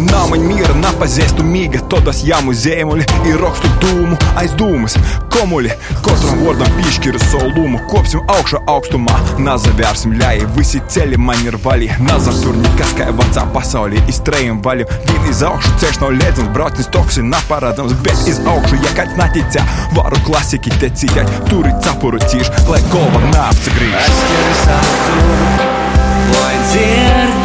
Namaņ 0.00 0.44
mīra 0.48 0.74
napazīstu 0.78 1.44
mīga, 1.44 1.80
todas 1.92 2.22
jāmu 2.24 2.54
zēmuļi 2.56 3.04
ir 3.28 3.40
rakstu 3.42 3.68
dūmu 3.82 4.16
aizdūmas. 4.40 4.94
Komuļi, 5.34 5.74
katram 6.04 6.40
vārdam 6.40 6.70
piešķiru 6.78 7.20
savu 7.26 7.50
lūmu, 7.56 7.80
kopsim 7.90 8.22
augšā 8.32 8.62
augstumā, 8.70 9.16
nazavērsim 9.44 10.14
ļai, 10.20 10.46
visi 10.56 10.80
ceļi 10.94 11.18
man 11.20 11.42
ir 11.44 11.58
vaļi. 11.64 11.90
Nazars 12.06 12.40
tur 12.46 12.56
nekas 12.62 12.94
kā 12.96 13.10
vecā 13.18 13.44
pasaulī, 13.52 14.00
iztrējam 14.12 14.62
vaļu. 14.64 14.88
Vien 15.10 15.28
iz 15.28 15.44
augšu 15.46 15.74
ceļš 15.82 16.00
nav 16.04 16.16
liedzams, 16.16 16.52
braucis 16.56 16.88
toksi 16.96 17.26
naparādams, 17.26 17.96
bet 18.06 18.24
iz 18.30 18.40
augšu, 18.54 18.80
ja 18.86 18.94
kāds 18.96 19.18
neticē, 19.20 19.66
varu 19.98 20.22
klasiki 20.28 20.72
te 20.80 20.92
citēt, 21.02 21.28
turi 21.50 21.74
capuru 21.84 22.22
cīš, 22.24 22.54
lai 22.70 22.80
kolva 22.88 23.20
neapsigrīž. 23.28 24.00
Es 24.00 24.24
tevi 24.32 24.56
saucu, 24.64 25.20
lai 26.38 26.56
dzirdi. 26.70 27.39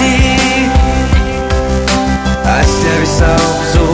Tevi 2.96 3.06
saucu, 3.06 3.88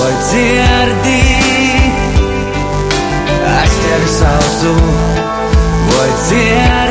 lai 0.00 0.14
dzirdi. 0.22 1.20
Es 3.62 3.72
tevi 3.82 4.08
saucu, 4.18 4.74
lai 5.96 6.10
dzirdi. 6.22 6.87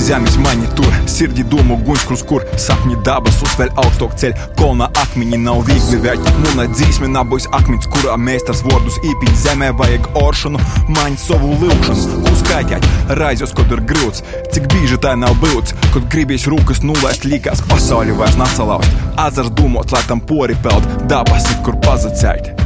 Zēmis 0.00 0.34
mani 0.40 0.66
tur, 0.76 0.88
sirdī 1.10 1.44
domu 1.46 1.76
guņš, 1.86 2.04
kurš 2.08 2.22
kur 2.28 2.46
sapņi 2.60 2.96
dabas 3.06 3.36
uzveļ 3.44 3.68
augstāk 3.82 4.16
ceļ. 4.20 4.32
Kolna 4.58 4.88
akmeņi 5.02 5.38
nav 5.44 5.60
viegli 5.68 6.00
vērt, 6.02 6.30
mūna 6.42 6.66
dzīsme 6.72 7.10
nabūs 7.12 7.46
akmens, 7.58 7.88
kurā 7.92 8.16
mēs 8.20 8.46
tas 8.48 8.64
vārdus 8.66 8.98
īpiņ 9.02 9.36
zemē 9.44 9.70
vajag 9.78 10.08
oršanu, 10.22 10.62
maņ 10.96 11.18
savu 11.22 11.52
lūkšanu, 11.60 12.22
uzskaitēt, 12.32 12.88
raizos, 13.20 13.54
kad 13.56 13.72
ir 13.76 13.84
grūts, 13.92 14.24
cik 14.54 14.66
bieži 14.74 14.98
tā 15.02 15.14
nav 15.18 15.36
būts, 15.44 15.76
kad 15.94 16.08
gribies 16.12 16.48
rūkas 16.50 16.82
nulēst 16.86 17.28
līkās 17.28 17.64
pasauli 17.70 18.16
vairs 18.18 18.40
nesalauzt. 18.40 19.00
Azars 19.20 19.54
domot, 19.58 19.94
lai 19.94 20.02
tam 20.08 20.24
pori 20.24 20.58
peld, 20.66 20.88
dabas 21.12 21.48
ir 21.52 21.62
kur 21.66 21.78
pazacēt. 21.84 22.61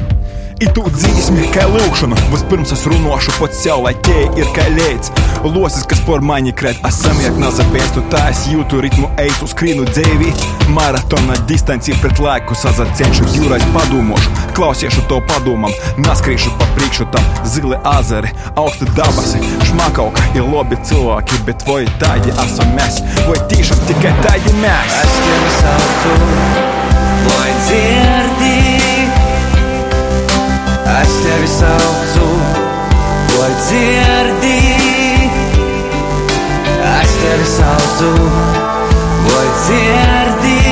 I 0.57 0.67
tu 0.73 0.87
dzīsmi, 0.89 1.51
kā 1.53 1.67
lūkšana, 1.69 2.17
vispirms 2.31 2.71
es 2.73 2.87
runāšu 2.89 3.35
pats 3.37 3.59
sev, 3.61 3.83
lai 3.85 3.91
tie 4.07 4.23
ir 4.41 4.47
kā 4.57 4.65
lēts. 4.73 5.11
Losis, 5.45 5.83
kas 5.85 6.01
por 6.07 6.23
mani 6.25 6.55
krēt, 6.57 6.79
esam 6.89 7.19
jak 7.21 7.37
nazapēstu, 7.37 8.01
tā 8.09 8.23
es 8.31 8.47
jūtu 8.49 8.81
ritmu, 8.81 9.11
eisu, 9.21 9.51
skrīnu 9.53 9.85
dzēvī. 9.91 10.31
Maratona 10.73 11.37
distanci 11.51 11.93
pret 12.01 12.23
laiku 12.25 12.57
sazacenšu, 12.57 13.29
jūrais 13.37 13.67
padomošu, 13.75 14.33
klausiešu 14.57 15.05
to 15.11 15.21
padomam, 15.29 15.77
naskrīšu 16.07 16.55
pa 16.57 16.71
priekšu 16.79 17.09
tam 17.13 17.29
zili 17.45 17.77
azari, 17.93 18.33
augsti 18.57 18.89
dabasi, 18.97 19.43
šmakauka 19.69 20.25
ir 20.39 20.49
labi 20.55 20.81
cilvēki, 20.89 21.43
bet 21.51 21.67
vai 21.69 21.83
tādi 22.01 22.33
esam 22.47 22.73
mēs, 22.79 23.03
vai 23.29 23.37
tiešām 23.53 23.85
tikai 23.93 24.17
tādi 24.25 24.57
mēs? 24.65 24.97
Es 25.05 25.21
tevi 25.21 25.53
saucu, 25.61 26.17
lai 27.29 27.53
dzirdītu. 27.61 28.76
Es 31.07 31.15
tevi 31.23 31.47
saucu, 31.47 32.29
lai 33.39 33.55
dzirdi. 33.63 34.59
Es 37.01 37.13
tevi 37.23 37.47
saucu, 37.57 38.13
lai 39.31 39.49
dzirdi. 39.63 40.66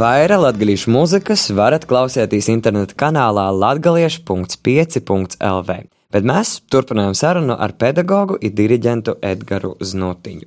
Vairāk 0.00 0.40
latgalīšu 0.40 0.88
mūzikas 0.94 1.50
varat 1.52 1.82
klausēties 1.88 2.48
interneta 2.48 2.94
kanālā 2.96 3.50
latgaliešu.5.lv. 3.52 5.70
Bet 6.10 6.24
mēs 6.26 6.60
turpinājām 6.72 7.14
sarunu 7.18 7.54
ar 7.60 7.72
pedagogu 7.76 8.38
un 8.40 8.54
diriģentu 8.56 9.14
Edgars 9.20 9.92
Znotiņu. 9.92 10.46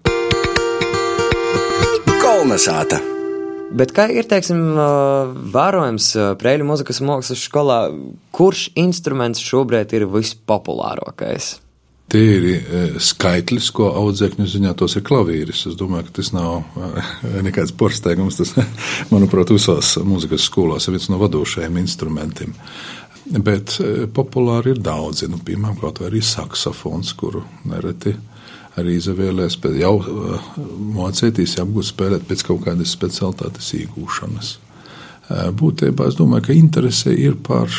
Kolnesāta! 2.24 2.98
Bet 3.74 3.91
kā 3.93 4.05
ir 4.13 4.25
teiksim, 4.29 4.77
vērojams 5.53 6.15
Prēļu 6.41 6.65
muzikas 6.69 7.01
mākslas 7.05 7.41
skolā, 7.45 7.79
kurš 8.33 8.69
instruments 8.77 9.39
šobrīd 9.41 9.93
ir 9.98 10.05
vispopulārākais? 10.13 11.62
Tie 12.13 12.24
ir 12.38 12.98
skaitlis, 13.01 13.72
ko 13.74 13.88
audzēkņu 13.98 14.46
ziņā 14.46 14.74
tos 14.77 14.93
ir 15.00 15.05
klavīris. 15.08 15.63
Es 15.72 15.77
domāju, 15.79 16.05
ka 16.10 16.20
tas 16.20 16.29
nav 16.36 16.75
nekāds 17.41 17.74
porsteigums. 17.74 18.38
Tas, 18.38 18.51
manuprāt, 19.13 19.53
visās 19.53 19.96
muzikas 20.05 20.46
skolās 20.46 20.86
ir 20.86 20.98
viens 20.98 21.10
no 21.10 21.17
vadošajiem 21.22 21.79
instrumentiem. 21.82 22.53
Bet 23.34 23.79
populāri 24.13 24.75
ir 24.75 24.84
daudzi. 24.84 25.32
Nu, 25.32 25.39
piemēram, 25.41 25.79
kaut 25.82 26.03
arī 26.05 26.22
saksofons, 26.22 27.15
kuru 27.17 27.41
nereti 27.65 28.13
arī 28.77 28.98
izvēlēties, 29.00 29.58
bet 29.63 29.75
jau 29.82 29.96
mocēties, 30.93 31.58
apgūt 31.62 31.89
spēlēt 31.89 32.29
pēc 32.29 32.46
kaut 32.48 32.63
kādas 32.67 32.93
specialitātes 32.93 33.74
iegūšanas. 33.79 34.53
Būtībā 35.58 36.10
es 36.10 36.17
domāju, 36.20 36.48
ka 36.50 36.58
interese 36.58 37.13
ir 37.15 37.38
par 37.41 37.72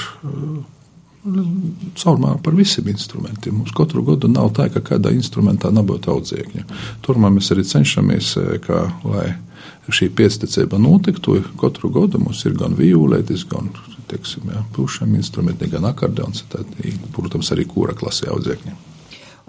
caurumā 1.25 2.37
par 2.45 2.57
visiem 2.57 2.89
instrumentiem. 2.93 3.57
Mums 3.57 3.73
katru 3.77 4.05
gadu 4.05 4.29
nav 4.29 4.53
tā, 4.57 4.69
ka 4.73 4.83
kādā 4.85 5.13
instrumentā 5.15 5.71
nebūtu 5.73 6.13
audzēkņa. 6.13 6.65
Turmā 7.05 7.31
mēs 7.33 7.51
arī 7.55 7.65
cenšamies, 7.69 8.35
kā, 8.67 8.85
lai 9.09 9.33
šī 9.89 10.11
pieticība 10.17 10.81
notiktu. 10.81 11.41
Katru 11.61 11.91
gadu 11.95 12.21
mums 12.21 12.45
ir 12.45 12.57
gan 12.61 12.77
vijolētis, 12.77 13.47
gan 13.49 13.73
teiksim, 14.11 14.51
jā, 14.53 14.65
pušam 14.77 15.15
instrumenti, 15.17 15.71
gan 15.73 15.89
akordeons, 15.89 16.45
tad, 16.53 16.69
protams, 17.17 17.53
arī 17.55 17.65
kūra 17.69 17.97
klasē 17.97 18.29
audzēkņiem. 18.35 18.83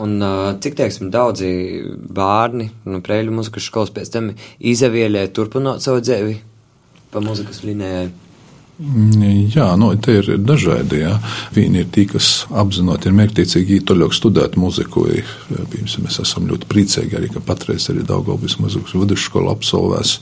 Un 0.03 0.19
cik 0.63 0.75
teiksim, 0.75 1.07
daudzi 1.11 1.49
bērni 1.95 2.67
no 2.83 2.97
nu, 2.97 3.03
Prēļu 3.03 3.31
muzikas 3.35 3.69
skolas 3.69 3.93
pēc 3.95 4.11
tam 4.11 4.33
izavieļē 4.59 5.29
turpinot 5.35 5.83
savu 5.83 6.03
dzīvi 6.03 6.35
pa 7.13 7.23
muzikas 7.23 7.63
linijai? 7.63 8.09
Mm, 8.75 9.47
jā, 9.53 9.69
nu, 9.79 9.93
te 9.95 10.17
ir 10.19 10.29
dažādi. 10.43 10.99
Jā. 11.05 11.15
Viņi 11.55 11.81
ir 11.83 11.89
tie, 11.95 12.05
kas 12.11 12.31
apzināti 12.51 13.09
ir 13.09 13.17
mērķtiecīgi 13.19 13.81
toļāk 13.87 14.15
studēt 14.15 14.57
muziku. 14.59 15.07
Piemēram, 15.47 16.07
mēs 16.07 16.19
esam 16.23 16.49
ļoti 16.51 16.69
priecīgi 16.71 17.19
arī, 17.19 17.31
ka 17.33 17.43
patreiz 17.45 17.87
arī 17.93 18.03
Daugavpils 18.07 18.59
muzikas 18.59 18.97
vidusskola 18.97 19.55
absolvēs 19.55 20.17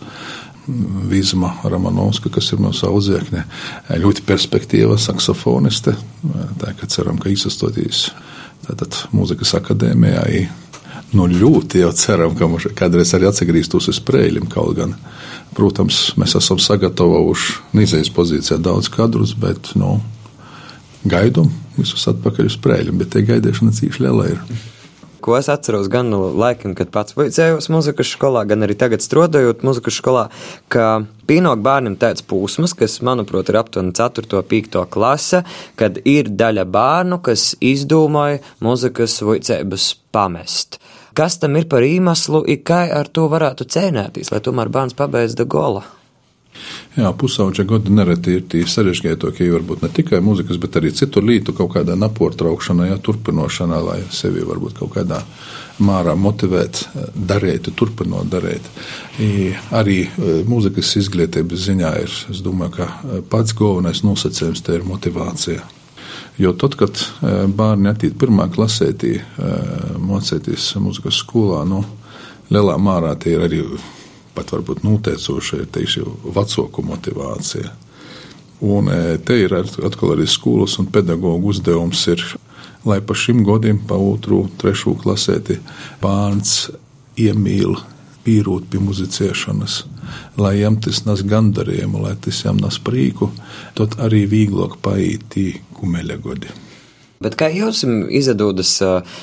mm, 0.67 1.07
Vīzma 1.09 1.55
Ramanovska, 1.65 2.29
kas 2.33 2.51
ir 2.53 2.61
mūsu 2.61 2.85
audzēkne, 2.91 3.47
ļoti 4.03 4.27
perspektīva 4.29 4.99
saksofoniste. 5.01 5.97
Tā 6.61 6.77
kā 6.77 6.87
ceram, 6.91 7.17
ka 7.21 7.33
izsastotīs 7.33 8.07
Tātad 8.63 8.95
mūzikas 9.11 9.57
akadēmijā 9.57 10.23
nu, 11.17 11.27
ļoti 11.27 11.83
jau 11.83 11.91
ceram, 11.97 12.35
ka 12.37 12.47
mums 12.47 12.69
kādreiz 12.77 13.11
arī 13.15 13.27
atgriezīsies 13.27 13.89
uz 13.91 13.99
sprēļiem. 13.99 14.47
Kaut 14.51 14.77
gan, 14.79 14.95
protams, 15.57 16.11
mēs 16.19 16.35
esam 16.39 16.59
sagatavojuši 16.61 17.77
nīzējas 17.77 18.11
pozīcijā 18.15 18.59
daudz 18.63 18.91
kadrus, 18.93 19.35
bet 19.37 19.73
nu, 19.79 19.97
gaidām 21.07 21.51
visus 21.77 22.05
atpakaļ 22.11 22.51
uz 22.51 22.59
sprēļiem. 22.59 23.01
Bet 23.01 23.15
tie 23.15 23.25
gaidīšana 23.27 23.75
cīši 23.79 24.05
liela 24.05 24.29
ir 24.35 24.45
ko 25.23 25.37
es 25.37 25.47
atceros 25.51 25.87
gan 25.91 26.09
no 26.11 26.27
laikiem, 26.35 26.73
kad 26.75 26.91
pats 26.93 27.15
vicējos 27.15 27.69
muzikas 27.71 28.11
skolā, 28.11 28.43
gan 28.49 28.65
arī 28.65 28.75
tagad 28.79 29.03
strādājot 29.03 29.63
muzikas 29.63 29.97
skolā, 30.01 30.25
ka 30.73 31.05
pienāk 31.29 31.63
bērnam 31.63 31.95
tāds 32.01 32.25
posms, 32.27 32.75
kas, 32.77 32.99
manuprāt, 33.05 33.51
ir 33.51 33.61
aptuveni 33.61 33.95
4. 33.95 34.27
un 34.41 34.47
5. 34.51 34.79
klase, 34.93 35.43
kad 35.79 36.01
ir 36.03 36.31
daļa 36.43 36.67
bērnu, 36.75 37.21
kas 37.23 37.53
izdomāja 37.63 38.41
muzikas 38.63 39.21
vicēbas 39.23 39.93
pamest. 40.13 40.82
Kas 41.13 41.37
tam 41.41 41.57
ir 41.59 41.67
par 41.69 41.85
iemeslu, 41.85 42.43
ir 42.49 42.63
kā 42.65 42.85
ar 42.93 43.09
to 43.13 43.27
varētu 43.29 43.67
cēnēties, 43.69 44.31
lai 44.33 44.41
tomēr 44.45 44.71
bērns 44.73 44.97
pabeidz 44.97 45.37
da 45.37 45.45
gola? 45.45 45.83
Jā, 46.93 47.09
pusauģa 47.17 47.65
gadi 47.65 47.93
nereti 47.93 48.35
ir 48.37 48.43
tie 48.49 48.61
sarežģītākie, 48.69 49.47
varbūt 49.55 49.81
ne 49.81 49.89
tikai 49.93 50.19
mūzikas, 50.21 50.59
bet 50.61 50.77
arī 50.77 50.91
citu 50.93 51.23
lītu 51.25 51.55
kaut 51.57 51.71
kādā 51.73 51.95
naportraukšanā, 51.97 52.91
ja 52.91 52.99
turpinošanā, 53.01 53.79
lai 53.81 53.99
sevi 54.13 54.45
varbūt 54.45 54.77
kaut 54.81 54.93
kādā 54.93 55.23
mārā 55.81 56.13
motivēt, 56.13 56.83
darīt, 57.17 57.71
turpinot 57.77 58.29
darīt. 58.29 58.69
I 59.17 59.53
arī 59.73 60.03
e, 60.05 60.35
mūzikas 60.49 60.93
izglītības 61.01 61.65
ziņā 61.65 61.93
ir, 62.03 62.17
es 62.29 62.43
domāju, 62.45 62.75
ka 62.77 62.89
e, 62.89 63.23
pats 63.29 63.57
galvenais 63.57 64.03
nosacījums 64.05 64.61
te 64.61 64.77
ir 64.77 64.85
motivācija. 64.85 65.65
Jo 66.41 66.53
tad, 66.57 66.75
kad 66.79 66.97
e, 66.97 67.33
bērni 67.47 67.91
attīstīja 67.91 68.19
pirmā 68.19 68.47
klasē, 68.53 68.89
mocēties 70.01 70.71
mūzikas 70.81 71.19
skolā, 71.21 71.61
nu, 71.69 71.83
lielā 72.49 72.77
mārā 72.81 73.13
tie 73.21 73.35
ir 73.37 73.45
arī 73.45 73.61
pat 74.33 74.53
varbūt 74.53 74.83
noteicoša 74.85 75.61
ir 75.61 75.69
tieši 75.73 76.03
vecāku 76.33 76.83
motivācija. 76.85 77.71
Un 78.63 78.89
e, 78.89 79.17
te 79.25 79.37
ir 79.43 79.53
atkal 79.59 80.15
arī 80.15 80.27
skolas 80.29 80.77
un 80.81 80.89
pedagoģa 80.93 81.49
uzdevums, 81.51 82.05
ir, 82.13 82.23
lai 82.87 82.99
pa 83.03 83.15
šim 83.15 83.43
godiem, 83.45 83.81
pa 83.87 83.97
otru, 83.99 84.45
trešo 84.61 84.95
klasēti 84.99 85.59
bērns 86.01 86.71
iemīl 87.19 87.75
pīrūt 88.23 88.69
pie 88.71 88.79
muzicēšanas, 88.79 89.81
lai 90.39 90.55
jām 90.61 90.79
tas 90.81 91.03
nes 91.05 91.25
gandarījumu, 91.27 92.05
lai 92.05 92.15
tas 92.23 92.39
jām 92.45 92.61
nes 92.63 92.79
prīku, 92.79 93.29
tad 93.77 93.99
arī 94.03 94.23
vieglāk 94.31 94.79
paiet 94.83 95.27
tī 95.83 95.87
kumeļa 95.87 96.21
godi. 96.21 96.47
Bet 97.23 97.37
kā 97.39 97.47
jums 97.47 97.85
izdodas 98.11 98.81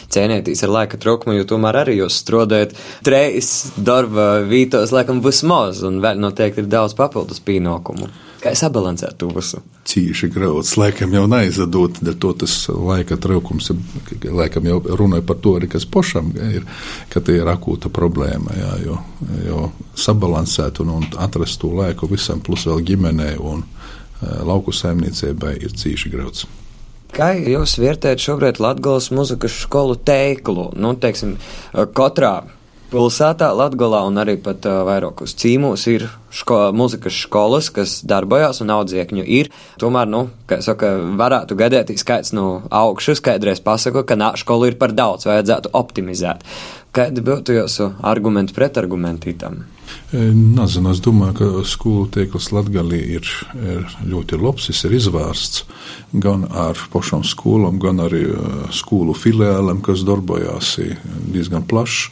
cienīties 0.08 0.62
ar 0.64 0.70
laika 0.72 0.96
trūkumu, 0.96 1.36
jo 1.36 1.44
tomēr 1.44 1.82
arī 1.82 1.98
jūs 1.98 2.16
strādājat 2.22 2.72
trejas 3.04 3.72
darba 3.76 4.40
vītos, 4.40 4.92
laikam, 4.94 5.20
vismaz, 5.20 5.82
un 5.84 6.00
vēl 6.00 6.16
noteikti 6.16 6.64
ir 6.64 6.70
daudz 6.70 6.94
papildus 6.96 7.40
pienākumu. 7.44 8.08
Kā 8.40 8.54
sabalansēt 8.56 9.18
to 9.20 9.28
visu? 9.36 9.60
Cīši 9.84 10.30
grauds, 10.32 10.78
laikam 10.80 11.12
jau 11.12 11.26
neizadot, 11.28 11.98
dēļ 12.00 12.16
to 12.16 12.30
tas 12.40 12.54
laika 12.72 13.18
trūkums, 13.20 13.68
laikam 14.24 14.64
jau 14.64 14.78
runāja 14.96 15.26
par 15.28 15.36
to 15.44 15.58
arī, 15.58 15.68
kas 15.68 15.84
pošam 15.84 16.32
ir, 16.40 16.64
ka 17.12 17.20
tie 17.20 17.36
ir 17.42 17.52
akūta 17.52 17.92
problēma, 17.92 18.56
jā, 18.56 18.70
jo, 18.86 18.96
jo 19.44 19.66
sabalansēt 19.92 20.80
un, 20.80 20.94
un 21.02 21.10
atrast 21.20 21.60
to 21.60 21.74
laiku 21.82 22.08
visam, 22.08 22.40
plus 22.40 22.64
vēl 22.70 22.80
ģimenei 22.94 23.36
un 23.36 23.66
lauku 24.22 24.74
saimniecībai 24.74 25.56
ir 25.60 25.76
cīši 25.76 26.12
grauds. 26.12 26.46
Kā 27.10 27.32
jūs 27.34 27.74
vērtējat 27.82 28.22
šobrīd 28.22 28.60
Latvijas 28.62 29.10
muzikas 29.10 29.56
skolu 29.64 29.96
teiklu? 29.98 30.68
Nu, 30.78 30.94
teiksim, 30.94 31.34
katrā 31.96 32.34
pilsētā, 32.90 33.50
Latvijā 33.54 34.02
un 34.06 34.18
arī 34.20 34.36
pat 34.42 34.66
uh, 34.66 34.80
vairākos 34.86 35.34
cīmos 35.38 35.86
ir 35.90 36.06
ško, 36.34 36.58
muzikas 36.76 37.18
skolas, 37.24 37.70
kas 37.74 37.98
darbojas 38.06 38.62
un 38.64 38.72
audziekņu 38.74 39.24
ir. 39.38 39.50
Tomēr, 39.82 40.10
nu, 40.10 40.24
kā 40.50 40.60
saka, 40.64 40.92
varētu 41.18 41.58
gadēties 41.58 42.06
kāds 42.06 42.34
no 42.36 42.62
augšas, 42.66 43.22
kādreiz 43.24 43.62
pasaka, 43.64 44.04
ka 44.06 44.18
nā, 44.18 44.32
skolu 44.40 44.70
ir 44.70 44.78
par 44.80 44.94
daudz, 44.96 45.28
vajadzētu 45.30 45.74
optimizēt. 45.80 46.46
Kādi 46.94 47.22
būtu 47.26 47.58
jūsu 47.60 47.92
argumenti 48.06 48.56
pretargumenti 48.56 49.36
tam? 49.38 49.62
Nezinu, 50.12 50.90
es 50.90 51.00
domāju, 51.04 51.34
ka 51.38 51.64
skolu 51.70 52.08
tīkls 52.10 52.50
Latvijā 52.50 52.82
ir, 52.98 53.28
ir 53.54 53.96
ļoti 54.10 54.38
labs, 54.40 54.66
tas 54.66 54.82
ir 54.88 54.96
izvērsts 54.98 55.64
gan 56.12 56.48
ar 56.50 56.78
pašām 56.90 57.22
skolām, 57.26 57.78
gan 57.82 58.02
arī 58.02 58.24
skolu 58.74 59.14
filiālēm, 59.14 59.82
kas 59.86 60.02
darbojās 60.06 60.76
diezgan 61.30 61.66
plašs. 61.70 62.10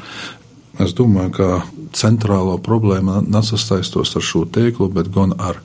Es 0.79 0.95
domāju, 0.95 1.33
ka 1.35 1.49
centrālo 1.99 2.55
problēma 2.63 3.19
nesastaistos 3.27 4.15
ar 4.15 4.23
šo 4.23 4.45
tīklu, 4.47 4.87
bet 4.95 5.11
gan 5.11 5.35
ar 5.35 5.59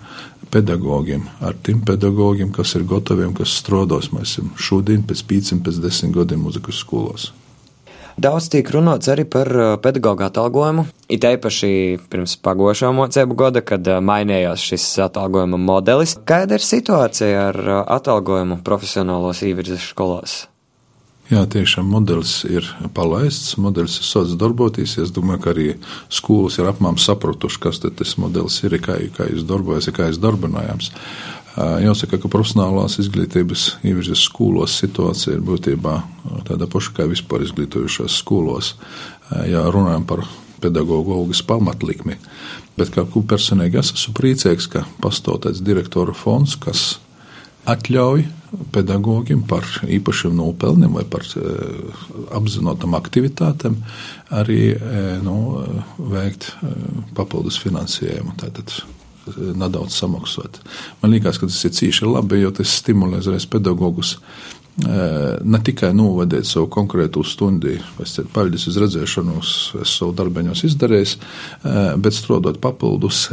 pedagogiem, 0.54 1.28
ar 1.42 1.54
tiem 1.66 1.84
pedagogiem, 1.86 2.50
kas 2.54 2.74
ir 2.78 2.88
gataviem, 2.90 3.34
kas 3.38 3.54
strādās 3.62 4.10
mēs 4.14 4.40
šodien, 4.58 5.06
pēc 5.06 5.22
5, 5.30 5.56
pēc 5.66 5.80
10 5.86 6.18
gadiem 6.18 6.46
muzikas 6.46 6.82
skolās. 6.82 7.30
Daudz 8.14 8.52
tiek 8.54 8.68
runāts 8.70 9.10
arī 9.10 9.26
par 9.26 9.50
uh, 9.50 9.74
pedagoģa 9.82 10.30
atalgojumu. 10.30 10.86
It 11.10 11.26
īpaši 11.26 11.74
pirms 12.14 12.36
pagošā 12.46 12.92
mocību 12.94 13.38
gada, 13.40 13.64
kad 13.66 13.88
uh, 13.90 13.98
mainījās 14.06 14.62
šis 14.62 14.86
atalgojuma 15.08 15.58
modelis. 15.58 16.14
Kāda 16.30 16.60
ir 16.60 16.66
situācija 16.66 17.48
ar 17.50 17.62
uh, 17.66 17.84
atalgojumu 17.98 18.62
profesionālos 18.66 19.42
īvirzes 19.48 19.90
skolās? 19.90 20.44
Jā, 21.32 21.46
tiešām 21.50 21.88
modelis 21.88 22.42
ir 22.46 22.68
palaists, 22.94 23.56
modelis 23.58 23.96
ir 23.98 24.06
sācis 24.06 24.38
darboties. 24.38 24.98
Es 25.02 25.14
domāju, 25.16 25.42
ka 25.42 25.54
arī 25.54 25.68
skolas 26.12 26.60
ir 26.60 26.68
apmēram 26.70 27.00
sapratuši, 27.02 27.62
kas 27.64 27.80
tas 27.82 28.18
modelis 28.22 28.60
ir, 28.68 28.76
kā, 28.84 29.00
kā 29.16 29.30
viņš 29.32 29.46
darbojas, 29.50 29.88
kā 29.96 30.12
viņš 30.12 30.20
darbinājams. 30.22 30.92
Jāsaka, 31.54 32.18
ka 32.18 32.30
profesionālās 32.34 32.98
izglītības 33.04 33.68
ievirzes 33.86 34.24
skolos 34.26 34.74
situācija 34.82 35.36
ir 35.36 35.44
būtībā 35.46 35.98
tāda 36.48 36.66
paša 36.70 36.96
kā 36.98 37.06
vispār 37.12 37.46
izglītojušās 37.46 38.16
skolos. 38.24 38.74
Ja 39.50 39.68
runājam 39.70 40.08
par 40.10 40.26
pedagoģa 40.64 41.18
algas 41.18 41.44
pamatlikmi. 41.46 42.18
Bet 42.78 42.94
kā 42.96 43.06
personīgi 43.06 43.78
es 43.82 43.94
esmu 43.94 44.16
priecīgs, 44.18 44.70
ka 44.72 44.86
pastāv 45.04 45.44
tāds 45.46 45.62
direktora 45.62 46.16
fonds, 46.18 46.56
kas 46.58 46.96
atļauj 47.70 48.26
pedagogiem 48.74 49.44
par 49.48 49.66
īpašiem 49.86 50.34
nopelniem 50.38 50.98
vai 50.98 51.06
par 51.10 51.26
apzinātām 52.36 52.98
aktivitātēm 52.98 53.78
arī 54.36 54.74
nu, 55.24 55.38
veikt 55.98 56.52
papildus 57.18 57.62
finansējumu. 57.64 58.36
Tātad 58.42 58.74
nedaudz 59.56 59.96
samaksāt. 59.98 60.60
Man 61.02 61.14
liekas, 61.16 61.40
ka 61.40 61.48
tas 61.50 61.62
ir 61.68 61.76
cīši 61.78 62.10
labi, 62.10 62.42
jo 62.44 62.52
tas 62.56 62.74
stimulē 62.82 63.22
pedagogus 63.50 64.18
ne 64.78 65.60
tikai 65.62 65.92
novadīt 65.94 66.48
savu 66.50 66.66
konkrētu 66.74 67.22
stundu, 67.28 67.76
paļģis 68.34 68.66
uz 68.72 68.80
redzēšanos, 68.82 69.52
es 69.84 69.94
savu 70.00 70.16
darbeņos 70.18 70.64
izdarījis, 70.66 71.14
bet 72.02 72.18
strādāt 72.18 72.58
papildus. 72.64 73.28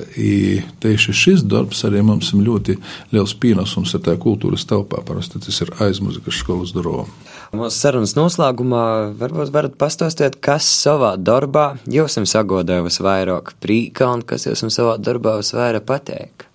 Tieši 0.84 1.16
šis 1.16 1.46
darbs 1.48 1.80
arī 1.88 2.02
mums 2.04 2.34
ir 2.34 2.44
ļoti 2.44 2.76
liels 3.14 3.32
pienesums 3.40 3.94
ar 3.96 4.04
tā 4.04 4.18
kultūras 4.20 4.66
telpā. 4.68 5.00
Parasti 5.06 5.40
tas 5.40 5.62
ir 5.64 5.72
aizmuzikas 5.80 6.42
skolas 6.42 6.74
durvīm. 6.76 7.08
Mūsu 7.56 7.74
sarunas 7.74 8.12
noslēgumā 8.18 8.84
varbūt 9.18 9.50
varat 9.54 9.80
pastāstīt, 9.80 10.36
kas 10.44 10.68
savā 10.84 11.16
darbā 11.18 11.72
jums 11.90 12.20
sagodēja 12.30 12.84
visvairāk 12.86 13.56
prīka 13.64 14.12
un 14.12 14.22
kas 14.22 14.46
jums 14.46 14.76
savā 14.76 15.00
darbā 15.00 15.38
visvairāk 15.40 15.88
patīk. 15.88 16.49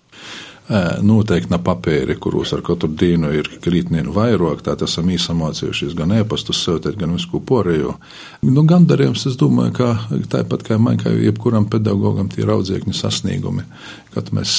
Noteikti 0.66 1.52
na 1.52 1.60
papīri, 1.62 2.16
kuros 2.18 2.50
ar 2.56 2.62
katru 2.66 2.88
dienu 2.90 3.28
ir 3.38 3.46
krītnienu 3.62 4.10
vairāk, 4.14 4.64
tā 4.66 4.74
esam 4.82 5.12
īsamācījušies 5.14 5.94
gan 5.94 6.14
ēpastus 6.16 6.64
sevtēt, 6.66 6.96
gan 6.98 7.14
visu 7.14 7.38
pārējo. 7.38 7.94
Nu, 8.42 8.64
gan 8.66 8.88
darījums, 8.90 9.28
es 9.30 9.38
domāju, 9.38 9.76
ka 9.78 9.92
tāpat 10.32 10.66
kā 10.66 10.80
man, 10.82 10.98
kā 10.98 11.14
jebkuram 11.14 11.68
pedagogam, 11.70 12.26
tie 12.32 12.42
ir 12.42 12.50
audzēkņu 12.56 12.96
sasniegumi, 12.98 13.62
kad 14.16 14.34
mēs 14.34 14.56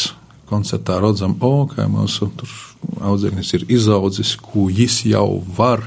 koncertā 0.47 1.01
redzam, 1.03 1.35
o, 1.43 1.67
kā 1.67 1.89
mūsu 1.91 2.29
audzēknis 3.03 3.53
ir 3.57 3.67
izaudzis, 3.75 4.37
ko 4.39 4.69
viņš 4.71 5.01
jau 5.11 5.27
var, 5.59 5.83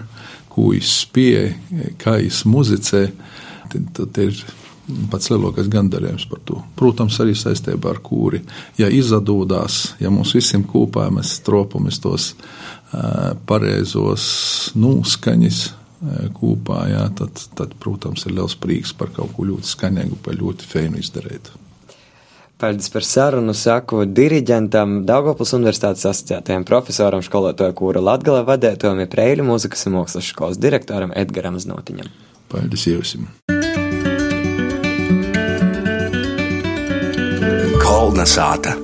ko 0.52 0.74
viņš 0.74 0.96
spēj, 0.98 1.52
kā 2.00 2.18
viņš 2.20 2.44
muzicē. 2.50 3.06
Tad, 3.70 3.92
tad 3.96 4.18
ir 4.20 4.44
pats 5.10 5.30
lielākais 5.32 5.70
gandarījums 5.72 6.26
par 6.30 6.42
to. 6.48 6.60
Protams, 6.78 7.18
arī 7.22 7.34
saistībā 7.38 7.94
ar 7.94 8.00
kūri. 8.04 8.42
Ja 8.80 8.90
izdodas, 8.92 9.94
ja 10.00 10.12
mums 10.12 10.34
visiem 10.36 10.64
kopā 10.68 11.08
mēs 11.14 11.36
stropamies 11.40 12.00
tos 12.02 12.32
uh, 12.34 13.32
pareizos 13.48 14.26
noskaņas 14.78 15.62
uh, 15.70 16.28
kopā, 16.36 16.84
jā, 16.92 17.06
tad, 17.22 17.42
tad, 17.58 17.74
protams, 17.82 18.26
ir 18.26 18.36
liels 18.38 18.58
prieks 18.60 18.94
par 18.96 19.12
kaut 19.16 19.34
ko 19.36 19.48
ļoti 19.48 19.74
skaņīgu, 19.74 20.20
par 20.24 20.38
ļoti 20.40 20.70
feinu 20.70 21.02
izdarīt. 21.02 21.52
Paldies 22.60 22.90
par 22.92 23.04
sarunu, 23.08 23.54
saku 23.56 24.02
diriģentam, 24.04 24.98
Daugopils 25.08 25.54
Universitātes 25.56 26.04
asociētajam 26.10 26.66
profesoram, 26.68 27.24
skolotāju 27.24 27.72
kūra 27.78 28.02
Latgala 28.04 28.42
vadētojam, 28.44 29.00
ir 29.00 29.08
Preļu 29.08 29.48
mūzikas 29.48 29.88
un 29.88 29.96
mākslas 29.96 30.28
skolas 30.28 30.60
direktoram 30.60 31.16
Edgaram 31.16 31.56
Znotiņam. 31.56 32.12
Paldies 32.52 32.84
jums! 32.90 33.59
Kolna 37.90 38.22
sāta. 38.22 38.76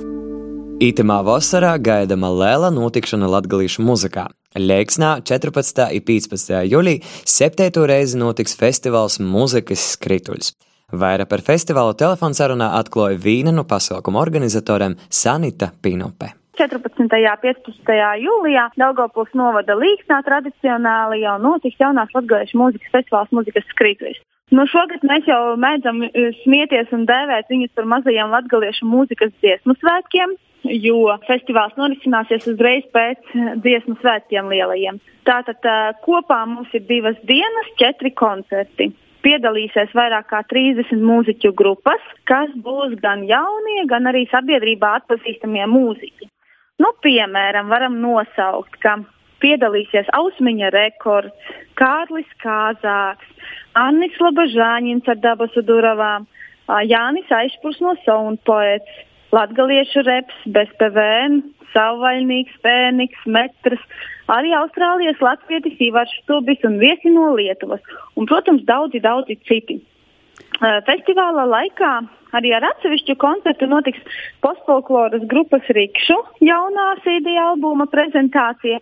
Itemā 0.83 1.21
vasarā 1.23 1.69
gaidama 1.79 2.27
liela 2.27 2.67
notikšana 2.75 3.29
latgalīšu 3.31 3.85
muzikā. 3.87 4.25
Leiksnā 4.59 5.13
14. 5.29 5.85
un 5.95 6.03
15. 6.09 6.57
jūlijā 6.67 7.13
septēto 7.23 7.85
reizi 7.87 8.19
notiks 8.19 8.57
festivāls 8.59 9.15
Mūzikas 9.23 9.85
skrituļs. 9.93 10.51
Vairāk 10.91 11.31
par 11.31 11.45
festivālu 11.47 11.95
telefonsarunā 12.03 12.67
atklāja 12.81 13.21
Vīna 13.23 13.55
no 13.55 13.63
pasākuma 13.69 14.19
organizatoriem 14.25 14.99
Sanita 15.07 15.71
Pinope. 15.79 16.33
14. 16.57 17.01
un 17.03 17.09
15. 17.11 17.97
jūlijā 18.23 18.63
Daugopils 18.81 19.33
novada 19.37 19.75
Līksnā 19.77 20.23
tradicionāli 20.25 21.21
jau 21.21 21.35
notiks 21.41 21.77
jaunās 21.79 22.09
latgaliešu 22.15 22.57
mūzikas 22.57 22.93
festivāls 22.95 23.33
Mūzikas 23.35 23.67
skrituļs. 23.73 24.19
Nu, 24.55 24.63
šogad 24.71 25.03
mēs 25.05 25.27
jau 25.27 25.57
mēdzam 25.59 26.05
e, 26.07 26.29
smieties 26.41 26.93
un 26.95 27.03
dēvēt 27.05 27.49
viņus 27.51 27.73
par 27.75 27.87
mazajiem 27.93 28.31
latgaliešu 28.31 28.87
mūzikas 28.87 29.33
dziesmu 29.43 29.75
svētkiem, 29.77 30.37
jo 30.81 31.01
festivāls 31.27 31.75
norisināsies 31.77 32.47
uzreiz 32.49 32.87
pēc 32.95 33.35
dziesmu 33.63 33.97
svētkiem 34.01 34.47
lielajiem. 34.49 35.01
Tātad 35.27 35.67
uh, 35.67 35.91
kopā 36.05 36.39
mums 36.47 36.71
ir 36.73 36.87
divas 36.87 37.19
dienas, 37.27 37.73
četri 37.79 38.13
koncerti. 38.15 38.89
Piedalīsies 39.27 39.91
vairāk 39.97 40.29
kā 40.31 40.39
30 40.47 41.03
mūziķu 41.03 41.51
grupas, 41.57 42.01
kas 42.29 42.53
būs 42.63 42.95
gan 43.03 43.27
jaunie, 43.27 43.83
gan 43.91 44.07
arī 44.07 44.23
sabiedrībā 44.31 44.95
atpazīstamie 45.01 45.67
mūziķi. 45.67 46.31
Nu, 46.77 46.91
piemēram, 47.01 47.71
varam 47.73 47.95
nosaukt, 48.03 48.75
ka 48.83 48.99
piedalīsies 49.41 50.09
Ausmiņa 50.17 50.69
rekords, 50.75 51.53
Kārlis 51.79 52.29
Kāzāks, 52.43 53.25
Annis 53.77 54.17
Labažāņins 54.21 55.09
ar 55.09 55.17
dabasu 55.23 55.63
duravām, 55.65 56.27
Jānis 56.85 57.33
Aišpurs 57.33 57.81
no 57.81 57.95
Sauna 58.03 58.37
poets, 58.45 59.01
latgaliešu 59.33 60.05
reps, 60.05 60.37
bez 60.53 60.69
PVN, 60.77 61.41
savvaļnīgs, 61.73 62.61
Fēniks, 62.61 63.25
Metrs, 63.25 63.81
arī 64.29 64.53
Austrālijas 64.61 65.21
latvietis 65.23 65.81
Ivars 65.89 66.13
Stubis 66.21 66.61
un 66.67 66.77
viesi 66.81 67.09
no 67.13 67.31
Lietuvas, 67.39 67.81
un, 68.15 68.29
protams, 68.29 68.61
daudzi, 68.69 69.01
daudzi 69.01 69.39
citi. 69.49 69.81
Festivāla 70.57 71.45
laikā 71.45 71.91
arī 72.37 72.51
ar 72.57 72.65
atsevišķu 72.71 73.15
koncertu 73.21 73.67
notiks 73.69 74.01
postfolkloras 74.41 75.23
grupas 75.29 75.65
Rikšu 75.69 76.17
jaunā 76.41 76.87
CD 77.03 77.37
albuma 77.41 77.85
prezentācija, 77.91 78.79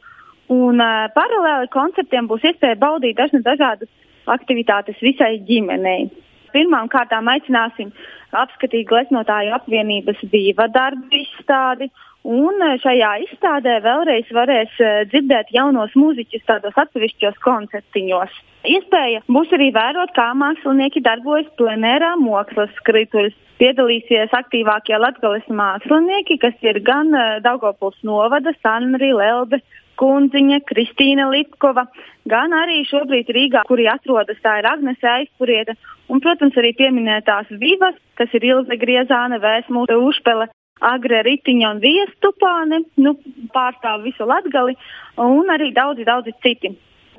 un 0.55 0.79
uh, 0.79 1.07
paralēli 1.15 1.71
koncertiem 1.73 2.29
būs 2.29 2.45
iespēja 2.47 2.79
baudīt 2.79 3.17
dažna 3.17 3.41
dažādas 3.43 3.89
aktivitātes 4.25 5.01
visai 5.03 5.35
ģimenei. 5.47 6.07
Pirmām 6.55 6.87
kārtām 6.87 7.27
aicināsim 7.27 7.91
apskatīt 8.31 8.87
gleznotāju 8.87 9.55
apvienības 9.57 10.21
divu 10.31 10.69
darbu 10.71 11.19
izstādi. 11.19 11.89
Un 12.25 12.57
šajā 12.81 13.11
izstādē 13.21 13.75
vēlreiz 13.85 14.29
varēs 14.33 14.79
eh, 14.81 15.03
dzirdēt 15.11 15.51
jaunos 15.53 15.91
mūziķus 15.93 16.47
tādos 16.47 16.77
atsevišķos 16.81 17.37
koncertiņos. 17.45 18.39
Iespēja 18.65 19.21
būs 19.29 19.53
arī 19.53 19.67
vērot, 19.75 20.09
kā 20.15 20.31
mākslinieki 20.33 21.03
darbojas 21.05 21.51
plenērā 21.59 22.15
mākslas 22.17 22.73
skrituļs. 22.79 23.37
Piedalīsies 23.61 24.33
aktīvākie 24.35 24.97
latgales 24.97 25.45
mākslinieki, 25.47 26.39
kas 26.41 26.57
ir 26.65 26.81
gan 26.87 27.13
eh, 27.13 27.37
Daugopuls 27.45 28.01
novada, 28.01 28.55
Sanri, 28.65 29.13
Lelde, 29.13 29.61
Kundziņa, 30.01 30.63
Kristīna 30.65 31.29
Lipkova, 31.29 31.85
gan 32.25 32.57
arī 32.57 32.81
šobrīd 32.89 33.29
Rīgā, 33.37 33.67
kuri 33.69 33.85
atrodas, 33.93 34.41
tā 34.41 34.57
ir 34.63 34.71
Agnese 34.73 35.13
Aizpurieta, 35.13 35.77
un, 36.09 36.25
protams, 36.25 36.57
arī 36.57 36.73
pieminētās 36.81 37.53
Vivas, 37.61 38.01
kas 38.17 38.33
ir 38.33 38.49
Ilze 38.49 38.81
Griezāne, 38.81 39.37
Vēsmūta 39.45 40.01
Užpele, 40.01 40.49
Agre 40.83 41.21
Ritiņa 41.23 41.69
un 41.71 41.77
Viestupāne, 41.79 42.81
nu, 42.99 43.13
pārstāv 43.53 44.03
visu 44.03 44.25
Latgali, 44.27 44.75
un 45.15 45.47
arī 45.53 45.71
daudzi, 45.71 46.03
daudzi 46.03 46.33
citi. 46.43 46.73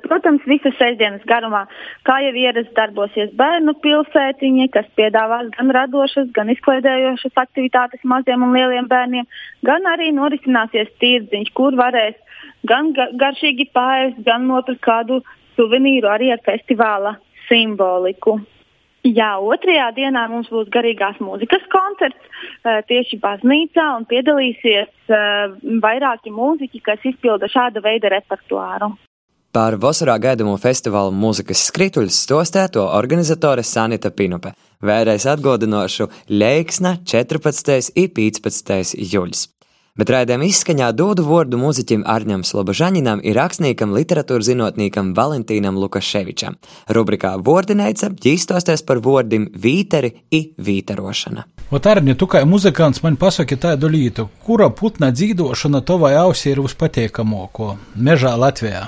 Protams, 0.07 0.43
visas 0.45 0.75
sestdienas 0.77 1.23
garumā, 1.25 1.63
kā 2.05 2.19
jau 2.21 2.33
ierasts, 2.37 2.73
darbosies 2.77 3.31
bērnu 3.35 3.73
pilsētiņa, 3.81 4.67
kas 4.75 4.85
piedāvās 4.95 5.49
gan 5.55 5.73
radošas, 5.73 6.29
gan 6.37 6.51
izklaidējošas 6.53 7.33
aktivitātes 7.41 8.05
maziem 8.05 8.45
un 8.45 8.53
lieliem 8.53 8.87
bērniem, 8.87 9.25
gan 9.65 9.89
arī 9.89 10.11
norisināsies 10.13 10.93
tirdziņš, 11.01 11.49
kur 11.57 11.75
varēs 11.81 12.15
gan 12.69 12.93
garšīgi 12.93 13.71
pāriest, 13.73 14.21
gan 14.27 14.45
nopirkt 14.47 14.85
kādu 14.85 15.23
suvenīru 15.57 16.13
arī 16.13 16.29
ar 16.35 16.45
festivāla 16.45 17.17
simboliku. 17.49 18.37
Jā, 19.05 19.37
otrajā 19.39 19.91
dienā 19.95 20.25
mums 20.31 20.49
būs 20.51 20.69
garīgās 20.73 21.19
mūzikas 21.23 21.63
koncerts 21.71 22.23
uh, 22.27 22.81
tieši 22.89 23.19
baznīcā 23.23 23.85
un 23.97 24.07
piedalīsies 24.09 24.89
uh, 25.11 25.53
vairāki 25.83 26.33
mūziķi, 26.33 26.81
kas 26.83 27.05
izpilda 27.05 27.49
šāda 27.51 27.83
veida 27.85 28.11
repertuāru. 28.11 28.95
Par 29.55 29.77
vasarā 29.81 30.17
gaidāmo 30.21 30.57
festivālu 30.61 31.13
mūzikas 31.15 31.63
skrituļus 31.69 32.19
stostēto 32.27 32.83
organizatore 32.93 33.63
Sanita 33.65 34.11
Pinupe. 34.11 34.51
Vēlreiz 34.85 35.25
atgādināšu 35.31 36.09
Leiksna 36.29 36.97
14. 37.01 37.93
un 37.97 38.11
15. 38.19 38.97
jūļs. 39.13 39.47
Bet 39.97 40.11
raidījuma 40.13 40.45
izskaņā 40.45 40.91
dodu 40.93 41.23
vārdu 41.25 41.57
mūziķim 41.57 42.03
Arņam 42.05 42.43
Slobožaņinam 42.45 43.23
ir 43.25 43.33
rakstniekam, 43.39 43.95
literatūras 43.97 44.45
zinātnīkam 44.45 45.15
Valentīnam 45.17 45.79
Lukaševičam. 45.81 46.59
Rubrikā 46.93 47.31
Vordinēca 47.41 48.11
ģīstosties 48.13 48.85
par 48.85 49.01
vordim 49.01 49.47
vīteri 49.57 50.13
i 50.29 50.43
vīterošana. 50.61 51.47
Ot, 51.73 51.89
Arņa, 51.89 52.13
tu 52.13 52.29
kā 52.29 52.43
muzikants 52.45 53.01
man 53.01 53.17
pasaki 53.17 53.57
tādu 53.57 53.89
lietu, 53.89 54.27
kura 54.45 54.69
putna 54.69 55.09
dzīdošana 55.15 55.81
tavai 55.81 56.13
ausī 56.21 56.53
ir 56.53 56.61
vispatīkamāko 56.67 57.73
mežā 57.97 58.37
Latvijā? 58.37 58.85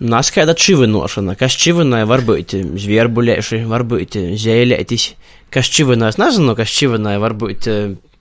Naskaida 0.00 0.56
čivinošana, 0.56 1.36
kas 1.36 1.60
čivināja, 1.60 2.08
varbūt 2.08 2.56
zvierbulēši, 2.78 3.64
varbūt 3.68 4.16
zēlētis, 4.40 5.10
kas 5.52 5.68
čivināja, 5.74 6.14
es 6.14 6.22
nezinu, 6.24 6.56
kas 6.56 6.72
čivināja, 6.72 7.20
varbūt. 7.20 7.74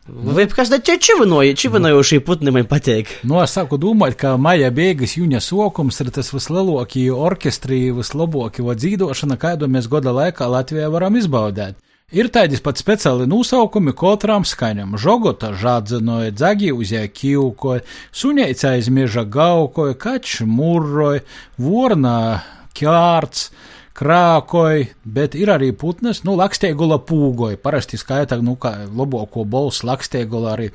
Випкаш, 0.07 0.69
да 0.69 0.79
чи 0.79 1.13
воно, 1.19 1.53
чи 1.53 1.69
воно 1.69 1.89
його 1.89 2.03
шипутними 2.03 2.63
потік? 2.63 3.07
Ну, 3.23 3.37
а 3.37 3.47
саку 3.47 3.77
думать, 3.77 4.15
ка 4.15 4.37
мая 4.37 4.71
beigas 4.71 5.17
jūnija 5.19 5.41
sokums 5.43 5.99
ir 5.99 6.11
tas 6.15 6.31
vislielākie 6.31 7.11
orķestri, 7.11 7.91
vislabākie 7.91 8.63
vadzīdošana, 8.63 9.35
kādu 9.35 9.67
mēs 9.67 9.89
gada 9.91 10.15
laikā 10.15 10.47
Latvijā 10.47 10.87
varam 10.89 11.19
izbaudēt. 11.19 11.75
Ir 12.15 12.29
tādi 12.31 12.55
pat 12.63 12.79
speciāli 12.79 13.27
nosaukumi 13.27 13.91
katram 13.91 14.45
skaņam- 14.47 14.95
žogota, 15.03 15.51
žādzinoja, 15.51 16.31
dzagi 16.31 16.71
uz 16.71 16.93
jākīvkoja, 16.95 17.83
sunēca 18.13 18.77
aiz 18.77 18.87
meža 18.87 19.25
gaukoja, 19.27 19.93
kačmurroja, 19.93 21.21
vorna, 21.59 22.43
kārts. 22.73 23.49
Krākoja, 23.97 24.85
bet 25.03 25.35
ir 25.37 25.49
arī 25.53 25.71
putnas, 25.75 26.21
nu, 26.27 26.35
lakstiegula 26.37 26.99
pūgoja. 27.07 27.57
Parasti 27.61 27.97
skaita, 27.97 28.37
nu, 28.45 28.53
kā 28.61 28.73
labāko 28.85 29.45
bolsu 29.47 29.87
lakstiegula 29.89 30.53
arī 30.53 30.69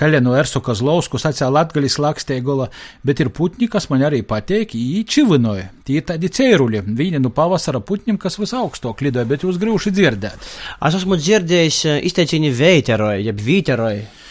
Helenu 0.00 0.34
Ersu 0.38 0.62
Kazlausku 0.64 1.20
sacīja 1.22 1.52
latgaļas 1.54 2.00
lakstiegula, 2.02 2.68
bet 3.06 3.22
ir 3.22 3.30
putņi, 3.34 3.70
kas 3.70 3.86
man 3.92 4.02
arī 4.08 4.24
pateik, 4.26 4.74
īčivinoja. 4.74 5.70
Tie 5.86 6.00
ir 6.00 6.08
tādi 6.08 6.30
cēruļi, 6.32 6.82
viņi 6.98 7.22
nu 7.22 7.30
pavasara 7.34 7.82
putņiem, 7.84 8.18
kas 8.18 8.40
visaugstāk 8.40 9.04
lidoja, 9.06 9.28
bet 9.30 9.46
jūs 9.46 9.60
grūši 9.62 9.94
dzirdēt. 9.94 10.50
Es 10.80 10.98
esmu 10.98 11.20
dzirdējis 11.20 11.80
eh, 11.86 12.02
izteicieni 12.10 12.52
veiteroja, 12.54 13.22
jeb 13.30 13.42
vīteroja. 13.44 14.23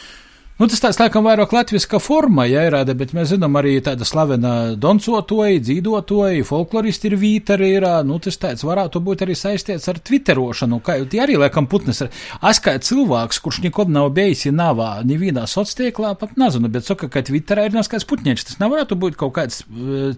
Nu, 0.54 0.68
tas 0.70 0.84
tāds 0.84 1.00
laikam 1.02 1.26
vairāk 1.26 1.50
latviska 1.50 1.98
forma, 1.98 2.44
ja 2.46 2.62
ir, 2.68 2.76
bet 2.94 3.16
mēs 3.18 3.32
zinām 3.32 3.56
arī 3.58 3.72
tāda 3.82 4.06
slavena 4.06 4.52
doncotoji, 4.78 5.64
dzīdotoji, 5.66 6.44
folkloristi 6.46 7.10
ir 7.10 7.16
vītari, 7.18 7.72
ir, 7.80 7.88
nu, 8.06 8.20
tas 8.22 8.38
tāds 8.38 8.62
varētu 8.62 9.02
būt 9.02 9.24
arī 9.26 9.34
saistīts 9.40 9.90
ar 9.90 9.98
twitterošanu, 9.98 10.78
kā 10.86 11.00
jau 11.00 11.08
tie 11.10 11.24
arī 11.26 11.40
laikam 11.42 11.66
putnes 11.72 12.04
ir. 12.06 12.12
Es 12.52 12.62
kā 12.62 12.76
cilvēks, 12.78 13.42
kurš 13.42 13.64
nekad 13.66 13.90
nav 13.90 14.12
bijis 14.14 14.46
navā, 14.54 14.92
nevienā 15.10 15.48
sociālā, 15.50 16.14
pat 16.22 16.38
nezinu, 16.38 16.70
bet 16.70 16.86
saka, 16.86 17.10
ka 17.10 17.26
Twitterā 17.26 17.66
ir 17.66 17.74
neskaids 17.74 18.06
putniečs, 18.06 18.46
tas 18.52 18.62
nevarētu 18.62 19.00
būt 19.02 19.18
kaut 19.18 19.34
kāds 19.40 19.64
uh, 19.66 20.14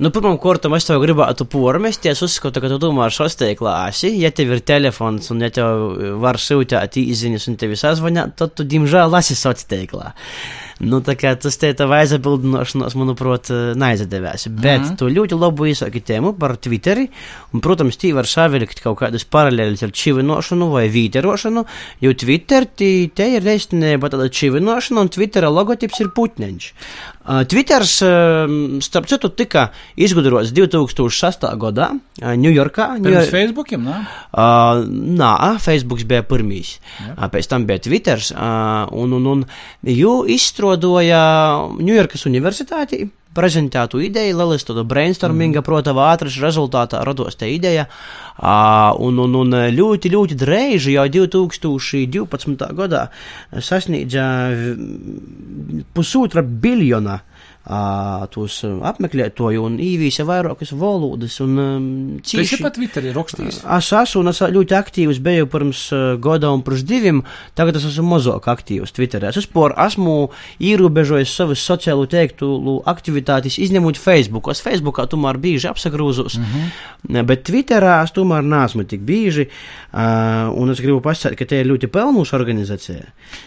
Nu, 0.00 0.08
Na 0.08 0.10
prvom 0.10 0.38
kortom, 0.40 0.72
aš 0.72 0.86
teo 0.88 1.00
griba 1.00 1.26
atupormešti, 1.28 2.08
jaz 2.08 2.22
uskoto, 2.24 2.60
kad 2.60 2.72
tu 2.80 2.88
maršos 2.92 3.34
teikla 3.36 3.74
asi, 3.88 4.08
ja 4.22 4.30
tevi 4.32 4.56
ir 4.56 4.62
telefon 4.64 5.18
suneteo 5.20 6.14
varšautę, 6.22 6.78
a 6.78 6.86
ti 6.88 7.02
izini 7.12 7.38
sunte 7.38 7.68
visas 7.68 8.00
vane, 8.00 8.24
to 8.36 8.46
tu 8.48 8.64
dimža 8.64 9.04
lasi 9.12 9.36
sot 9.36 9.60
teikla. 9.68 10.14
Ну, 10.82 11.00
така, 11.00 11.36
це 11.36 11.50
стає 11.50 11.74
та 11.74 11.86
вайза 11.86 12.18
був, 12.18 12.56
аж 12.56 12.94
воно 12.94 13.14
проти 13.14 13.52
найза 13.54 14.04
девяся. 14.04 14.50
Бет, 14.50 14.96
то 14.96 15.10
люди 15.10 15.34
лобуїс 15.34 15.82
акі 15.82 16.00
тему, 16.00 16.32
пар 16.32 16.56
твіттері, 16.56 17.10
протам 17.62 17.92
стій 17.92 18.12
Варшаві, 18.12 18.58
лік 18.58 18.74
така 18.74 18.94
кадис 18.94 19.24
паралелі 19.24 19.76
церчиви 19.76 20.22
ношену, 20.22 20.70
вай 20.70 20.88
вітер 20.88 21.26
ошену, 21.26 21.66
ю 22.00 22.14
твіттер, 22.14 22.66
ті 22.66 23.10
те 23.14 23.28
й 23.28 23.38
рейс 23.38 23.72
не 23.72 23.98
батала 23.98 24.28
чиви 24.28 24.60
ношену, 24.60 25.08
твіттера 25.08 25.48
логотип 25.48 25.94
сірпутненч. 25.94 26.74
Твиттерс 27.30 28.00
стапцету 28.80 29.28
тика 29.28 29.70
izgudrots 29.94 30.50
2006. 30.56 31.44
gadā 31.60 31.90
Ņujorkā. 32.20 32.86
Pirms 32.96 33.06
Ņujor... 33.06 33.28
Facebookiem, 33.30 33.84
nā? 33.86 33.98
Uh, 34.32 34.82
nā, 34.88 35.34
Facebooks 35.62 36.06
bija 36.08 36.24
pirmīs. 36.26 36.78
Yep. 37.04 37.20
Pēc 37.36 37.50
tam 37.52 37.66
bija 37.68 37.84
Twitters. 37.84 38.32
Uh, 38.32 38.88
un, 38.96 39.12
un, 39.20 39.28
un, 39.34 39.44
jo 39.84 40.24
izstrādājot 40.24 40.69
izstrādoja 40.70 41.70
Ņujorkas 41.80 42.26
universitātī 42.26 43.08
prezentētu 43.34 44.00
ideju, 44.02 44.36
Lielijas 44.38 44.64
tāda 44.66 44.82
brainstorminga, 44.84 45.60
mm. 45.60 45.64
protams, 45.64 46.00
ātras 46.02 46.38
rezultātā 46.42 47.02
rados 47.04 47.36
tā 47.38 47.46
ideja. 47.46 47.86
Uh, 48.40 48.90
un, 48.98 49.18
un, 49.18 49.34
un 49.34 49.54
ļoti, 49.70 50.10
ļoti 50.10 50.34
drēži 50.38 50.96
jau 50.96 51.06
2012. 51.06 52.66
gadā 52.74 53.08
sasniedza 53.60 54.24
pusotra 55.94 56.42
biljona 56.42 57.20
tos 58.34 58.60
apmeklētoju 58.64 59.62
un 59.66 59.76
īvīsa 59.82 60.24
vairākas 60.28 60.72
valodas. 60.76 61.38
Un, 61.44 61.58
um, 61.58 61.88
cīši, 62.24 62.40
Tas 62.42 62.54
ir 62.56 62.64
pat 62.64 62.76
Twitterī 62.78 63.12
rakstījis. 63.14 63.60
Es 63.78 63.90
esmu 63.94 64.24
un 64.24 64.32
es 64.32 64.40
ļoti 64.56 64.76
aktīvs 64.78 65.20
biju 65.22 65.48
pirms 65.50 65.82
gada 66.22 66.50
un 66.54 66.64
pirms 66.66 66.84
diviem, 66.86 67.22
tagad 67.58 67.78
es 67.78 67.86
esmu 67.86 68.16
mazāk 68.16 68.48
aktīvs 68.50 68.94
Twitterī. 68.96 69.30
Es 69.30 69.38
vispār 69.38 69.76
esmu 69.86 70.16
ierobežojis 70.58 71.34
savas 71.36 71.62
sociālo 71.62 72.08
teiktu 72.10 72.80
aktivitātes, 72.90 73.60
izņemot 73.62 74.00
Facebook. 74.00 74.50
Es 74.50 74.62
Facebookā 74.64 75.06
tomēr 75.10 75.38
bieži 75.40 75.70
apsagrūzos, 75.70 76.38
mm 76.38 76.44
-hmm. 76.44 77.26
bet 77.26 77.44
Twitterā 77.48 78.02
es 78.04 78.14
tomēr 78.16 78.42
neesmu 78.42 78.84
tik 78.84 79.00
bieži, 79.00 79.46
uh, 79.92 80.50
un 80.54 80.70
es 80.70 80.80
gribu 80.80 81.00
pasakāt, 81.00 81.36
ka 81.38 81.44
te 81.44 81.60
ir 81.60 81.66
ļoti 81.66 81.86
pelnuša 81.86 82.36
organizācija. 82.36 83.04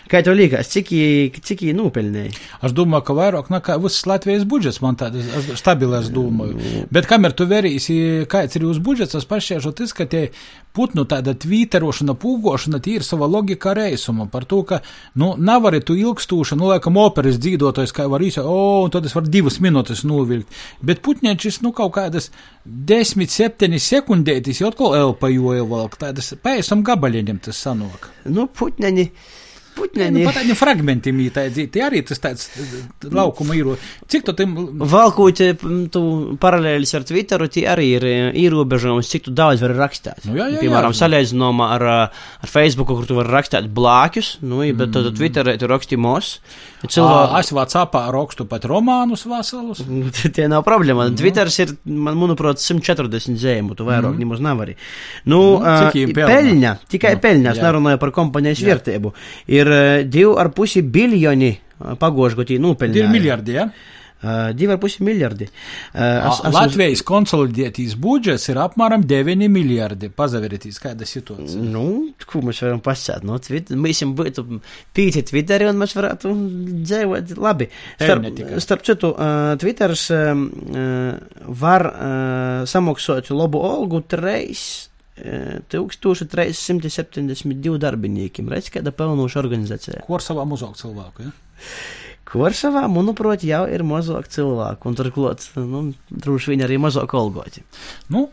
Kā 0.09 0.23
tev 0.23 0.35
liekas, 0.37 0.69
cik 0.69 1.61
viņi 1.61 1.75
nopelnīja? 1.77 2.31
Es 2.63 2.71
domāju, 2.71 3.03
ka 3.03 3.13
vairāk 3.13 3.49
nekā 3.49 3.77
viss 3.83 4.05
Latvijas 4.13 4.45
budžets, 4.49 4.81
man 4.83 4.97
tāds 4.99 5.27
stabilais 5.59 6.09
domāju. 6.13 6.85
Bet 6.93 7.09
kamēr 7.09 7.35
tu 7.37 7.47
verīsi, 7.49 7.95
kāds 8.29 8.55
ir 8.57 8.67
jūsu 8.67 8.83
budžets, 8.85 9.17
es 9.19 9.27
pašķiešu 9.29 9.73
tas, 9.77 9.93
ka 9.97 10.07
tie 10.09 10.27
putnu 10.73 11.05
tāda 11.09 11.35
tvīterošana, 11.37 12.15
pūgošana, 12.19 12.79
tie 12.83 12.97
ir 12.97 13.05
sava 13.05 13.27
logika 13.29 13.75
reisuma 13.77 14.25
par 14.31 14.47
to, 14.49 14.63
ka, 14.67 14.81
nu, 15.19 15.33
nav 15.37 15.67
arī 15.69 15.83
tu 15.85 15.97
ilgstūša, 15.99 16.57
nu, 16.59 16.71
laikam 16.71 16.97
operas 17.01 17.37
dzīvotais, 17.41 17.93
kā 17.93 18.07
var 18.09 18.25
īsa, 18.25 18.45
o, 18.47 18.83
un 18.85 18.93
tad 18.93 19.05
es 19.09 19.13
varu 19.17 19.29
divas 19.33 19.59
minūtes 19.63 20.03
novilkt. 20.09 20.49
Bet 20.81 21.03
putņēčis, 21.05 21.61
nu, 21.65 21.73
kaut 21.77 21.93
kādas 21.99 22.31
desmit, 22.65 23.33
septiņas 23.33 23.91
sekundētis, 23.95 24.63
jau 24.63 24.73
atkal 24.73 24.97
elpajoja 24.97 25.69
valk, 25.69 25.99
tādas 26.01 26.33
pēsam 26.41 26.85
gabaliņiem 26.85 27.43
tas 27.45 27.61
sanok. 27.67 28.09
Nu, 28.25 28.49
putņēni. 28.49 29.09
Puķņi. 29.73 30.09
Nu, 30.13 30.23
pat 30.27 30.37
tādiem 30.39 30.57
fragmentiem 30.57 31.21
ītaidzi, 31.25 31.65
tie 31.73 31.83
arī 31.85 32.03
tas 32.05 32.21
tāds 32.21 32.49
laukuma 33.09 33.55
īro. 33.57 33.77
Cik 34.11 34.27
tu 34.27 34.35
tam... 34.37 34.55
Valkūt, 34.93 35.41
tu 35.93 36.03
paralēlis 36.41 36.93
ar 36.97 37.07
Twitteru, 37.09 37.49
tie 37.53 37.65
arī 37.71 37.87
ir 37.95 38.07
ierobežojums, 38.43 39.09
cik 39.09 39.27
tu 39.27 39.33
daudz 39.35 39.63
vari 39.65 39.77
rakstīt. 39.79 40.27
Nu, 40.27 40.37
jā, 40.39 40.51
jā, 40.53 40.61
Piemēram, 40.63 40.93
salīdzinām 40.97 41.63
ar, 41.65 41.87
ar 42.03 42.51
Facebook, 42.51 42.93
kur 42.93 43.09
tu 43.09 43.17
vari 43.17 43.33
rakstīt 43.33 43.71
blāķus, 43.73 44.35
nu, 44.45 44.61
bet 44.61 44.89
mm. 44.89 44.93
tad 44.93 45.17
Twitterē 45.17 45.57
tu 45.61 45.71
raksti 45.71 45.99
mos. 46.01 46.35
Cilvēku... 46.83 47.39
Es 47.39 47.51
Vācijā 47.55 48.05
rakstu 48.13 48.45
pat 48.49 48.65
romānus 48.69 49.25
veselus. 49.29 49.83
Tie 50.35 50.47
nav 50.51 50.65
problēma. 50.67 51.09
Mm. 51.09 51.17
Twitters 51.19 51.59
ir, 51.63 51.73
man, 51.89 52.17
manuprāt, 52.19 52.61
140 52.61 53.39
zēmu, 53.39 53.77
tu 53.79 53.87
vairāk 53.87 54.13
mm. 54.13 54.21
nemaz 54.21 54.43
nevari. 54.43 54.77
Nu, 55.25 55.41
mm, 55.57 55.93
uh, 55.95 56.27
peļņa, 56.29 56.77
tikai 56.91 57.15
no, 57.17 57.23
peļņa, 57.23 57.55
es 57.55 57.63
nerunāju 57.63 58.01
par 58.01 58.13
kompanijas 58.15 58.63
vērtību. 58.67 59.13
Ir 59.53 59.63
ir 59.63 59.73
2,5 60.09 60.77
eh, 60.77 60.81
biljoni 60.83 61.51
eh, 61.53 61.95
pagošgotī 61.99 62.59
nopelnīja. 62.61 63.07
2 63.07 63.13
miljardi, 63.13 63.57
ja? 63.59 63.67
Uh, 64.23 64.55
2,5 64.55 65.01
miljardi. 65.03 65.49
Uh, 65.91 66.23
es, 66.29 66.37
es 66.47 66.53
Latvijas 66.55 67.01
uz... 67.01 67.05
konsolidētīs 67.09 67.97
budžets 67.99 68.45
ir 68.53 68.59
apmēram 68.63 69.03
9 69.03 69.49
miljardi. 69.51 70.07
Pazaverieties, 70.15 70.79
kāda 70.79 71.03
situācija. 71.07 71.59
Nu, 71.59 72.13
ko 72.29 72.39
mēs 72.47 72.61
varam 72.63 72.79
pasakāt? 72.85 73.25
Nu, 73.27 73.35
mēs 73.83 73.99
jums 74.05 74.15
būtu 74.15 74.45
pīti 74.95 75.25
Twitterī 75.27 75.67
un 75.67 75.75
mēs 75.81 75.91
varētu 75.97 76.31
dzīvot 76.87 77.35
labi. 77.43 77.67
Starp, 77.99 78.23
starp 78.63 78.81
citu, 78.87 79.11
uh, 79.11 79.59
Twitters 79.59 80.03
uh, 80.15 80.31
var 81.63 81.81
uh, 81.91 82.63
samaksāt 82.69 83.27
labu 83.35 83.59
algu 83.67 83.99
treis 84.07 84.87
1372 85.19 87.75
darbiniekiem. 87.83 88.47
Redz, 88.49 88.71
kāda 88.73 88.91
pelnoša 88.95 89.39
organizācija. 89.43 90.07
Korsavā 90.07 90.43
mazāk 90.47 90.73
cilvēku, 90.79 91.27
ja? 91.27 91.31
Korsavā, 92.33 92.87
manuprāt, 92.89 93.45
jau 93.45 93.63
ir 93.69 93.83
mazāk 93.85 94.25
cilvēku, 94.33 94.89
un 94.89 94.97
turklāt, 94.97 95.45
nu, 95.59 95.85
droši 96.09 96.53
vien 96.53 96.65
arī 96.65 96.79
mazāk 96.81 97.13
algoti. 97.17 97.61
Nu, 98.13 98.29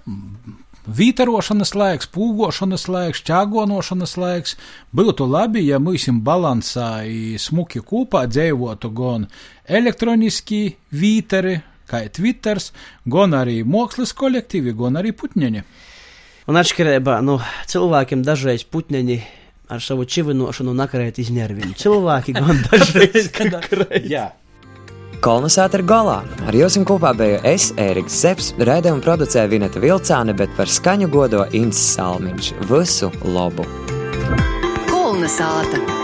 Vītarošanas 0.80 1.74
laiks, 1.76 2.08
pūgošanas 2.08 2.86
laiks, 2.88 3.20
ķēgonošanas 3.28 4.14
laiks. 4.16 4.54
Būtu 4.96 5.26
labi, 5.28 5.66
ja 5.68 5.76
mēs 5.78 6.06
balansā 6.24 7.04
smuki 7.38 7.82
kopā 7.84 8.24
dzīvotu 8.30 8.88
gan 8.96 9.26
elektroniski 9.68 10.62
vīteri, 10.90 11.58
kā 11.90 12.00
Twitter, 12.08 12.58
gan 13.04 13.36
arī 13.36 13.60
mākslas 13.62 14.14
kolektīvi, 14.16 14.72
gan 14.78 14.96
arī 14.96 15.12
putņiņi. 15.12 15.64
Un 16.48 16.58
atšķirībā 16.58 17.20
no 17.20 17.36
nu, 17.36 17.50
cilvēkiem 17.70 18.24
dažreiz 18.26 18.64
putneņi 18.64 19.20
ar 19.74 19.82
savu 19.84 20.04
čivinošanu 20.04 20.74
nakarēt 20.76 21.20
izņērvinu. 21.22 21.74
Cilvēki 21.80 22.36
gan 22.38 22.62
dažreiz 22.68 23.30
nakarēt. 23.38 24.10
Kolonizāta 25.20 25.76
ir 25.76 25.84
galā. 25.84 26.20
Ar 26.48 26.56
jums 26.56 26.78
kopā 26.88 27.12
biju 27.16 27.42
es, 27.44 27.68
Ēriks 27.76 28.16
Zepsi, 28.22 28.56
raidījumu 28.64 29.04
producēja 29.04 29.52
Vineta 29.52 29.82
Vilcāne, 29.82 30.32
bet 30.36 30.56
par 30.56 30.72
skaņu 30.72 31.10
godo 31.12 31.44
Inns 31.52 31.82
Salmiņš. 31.92 32.52
Visu 32.72 33.12
labu! 33.28 33.68
Kolonizāta! 34.88 35.99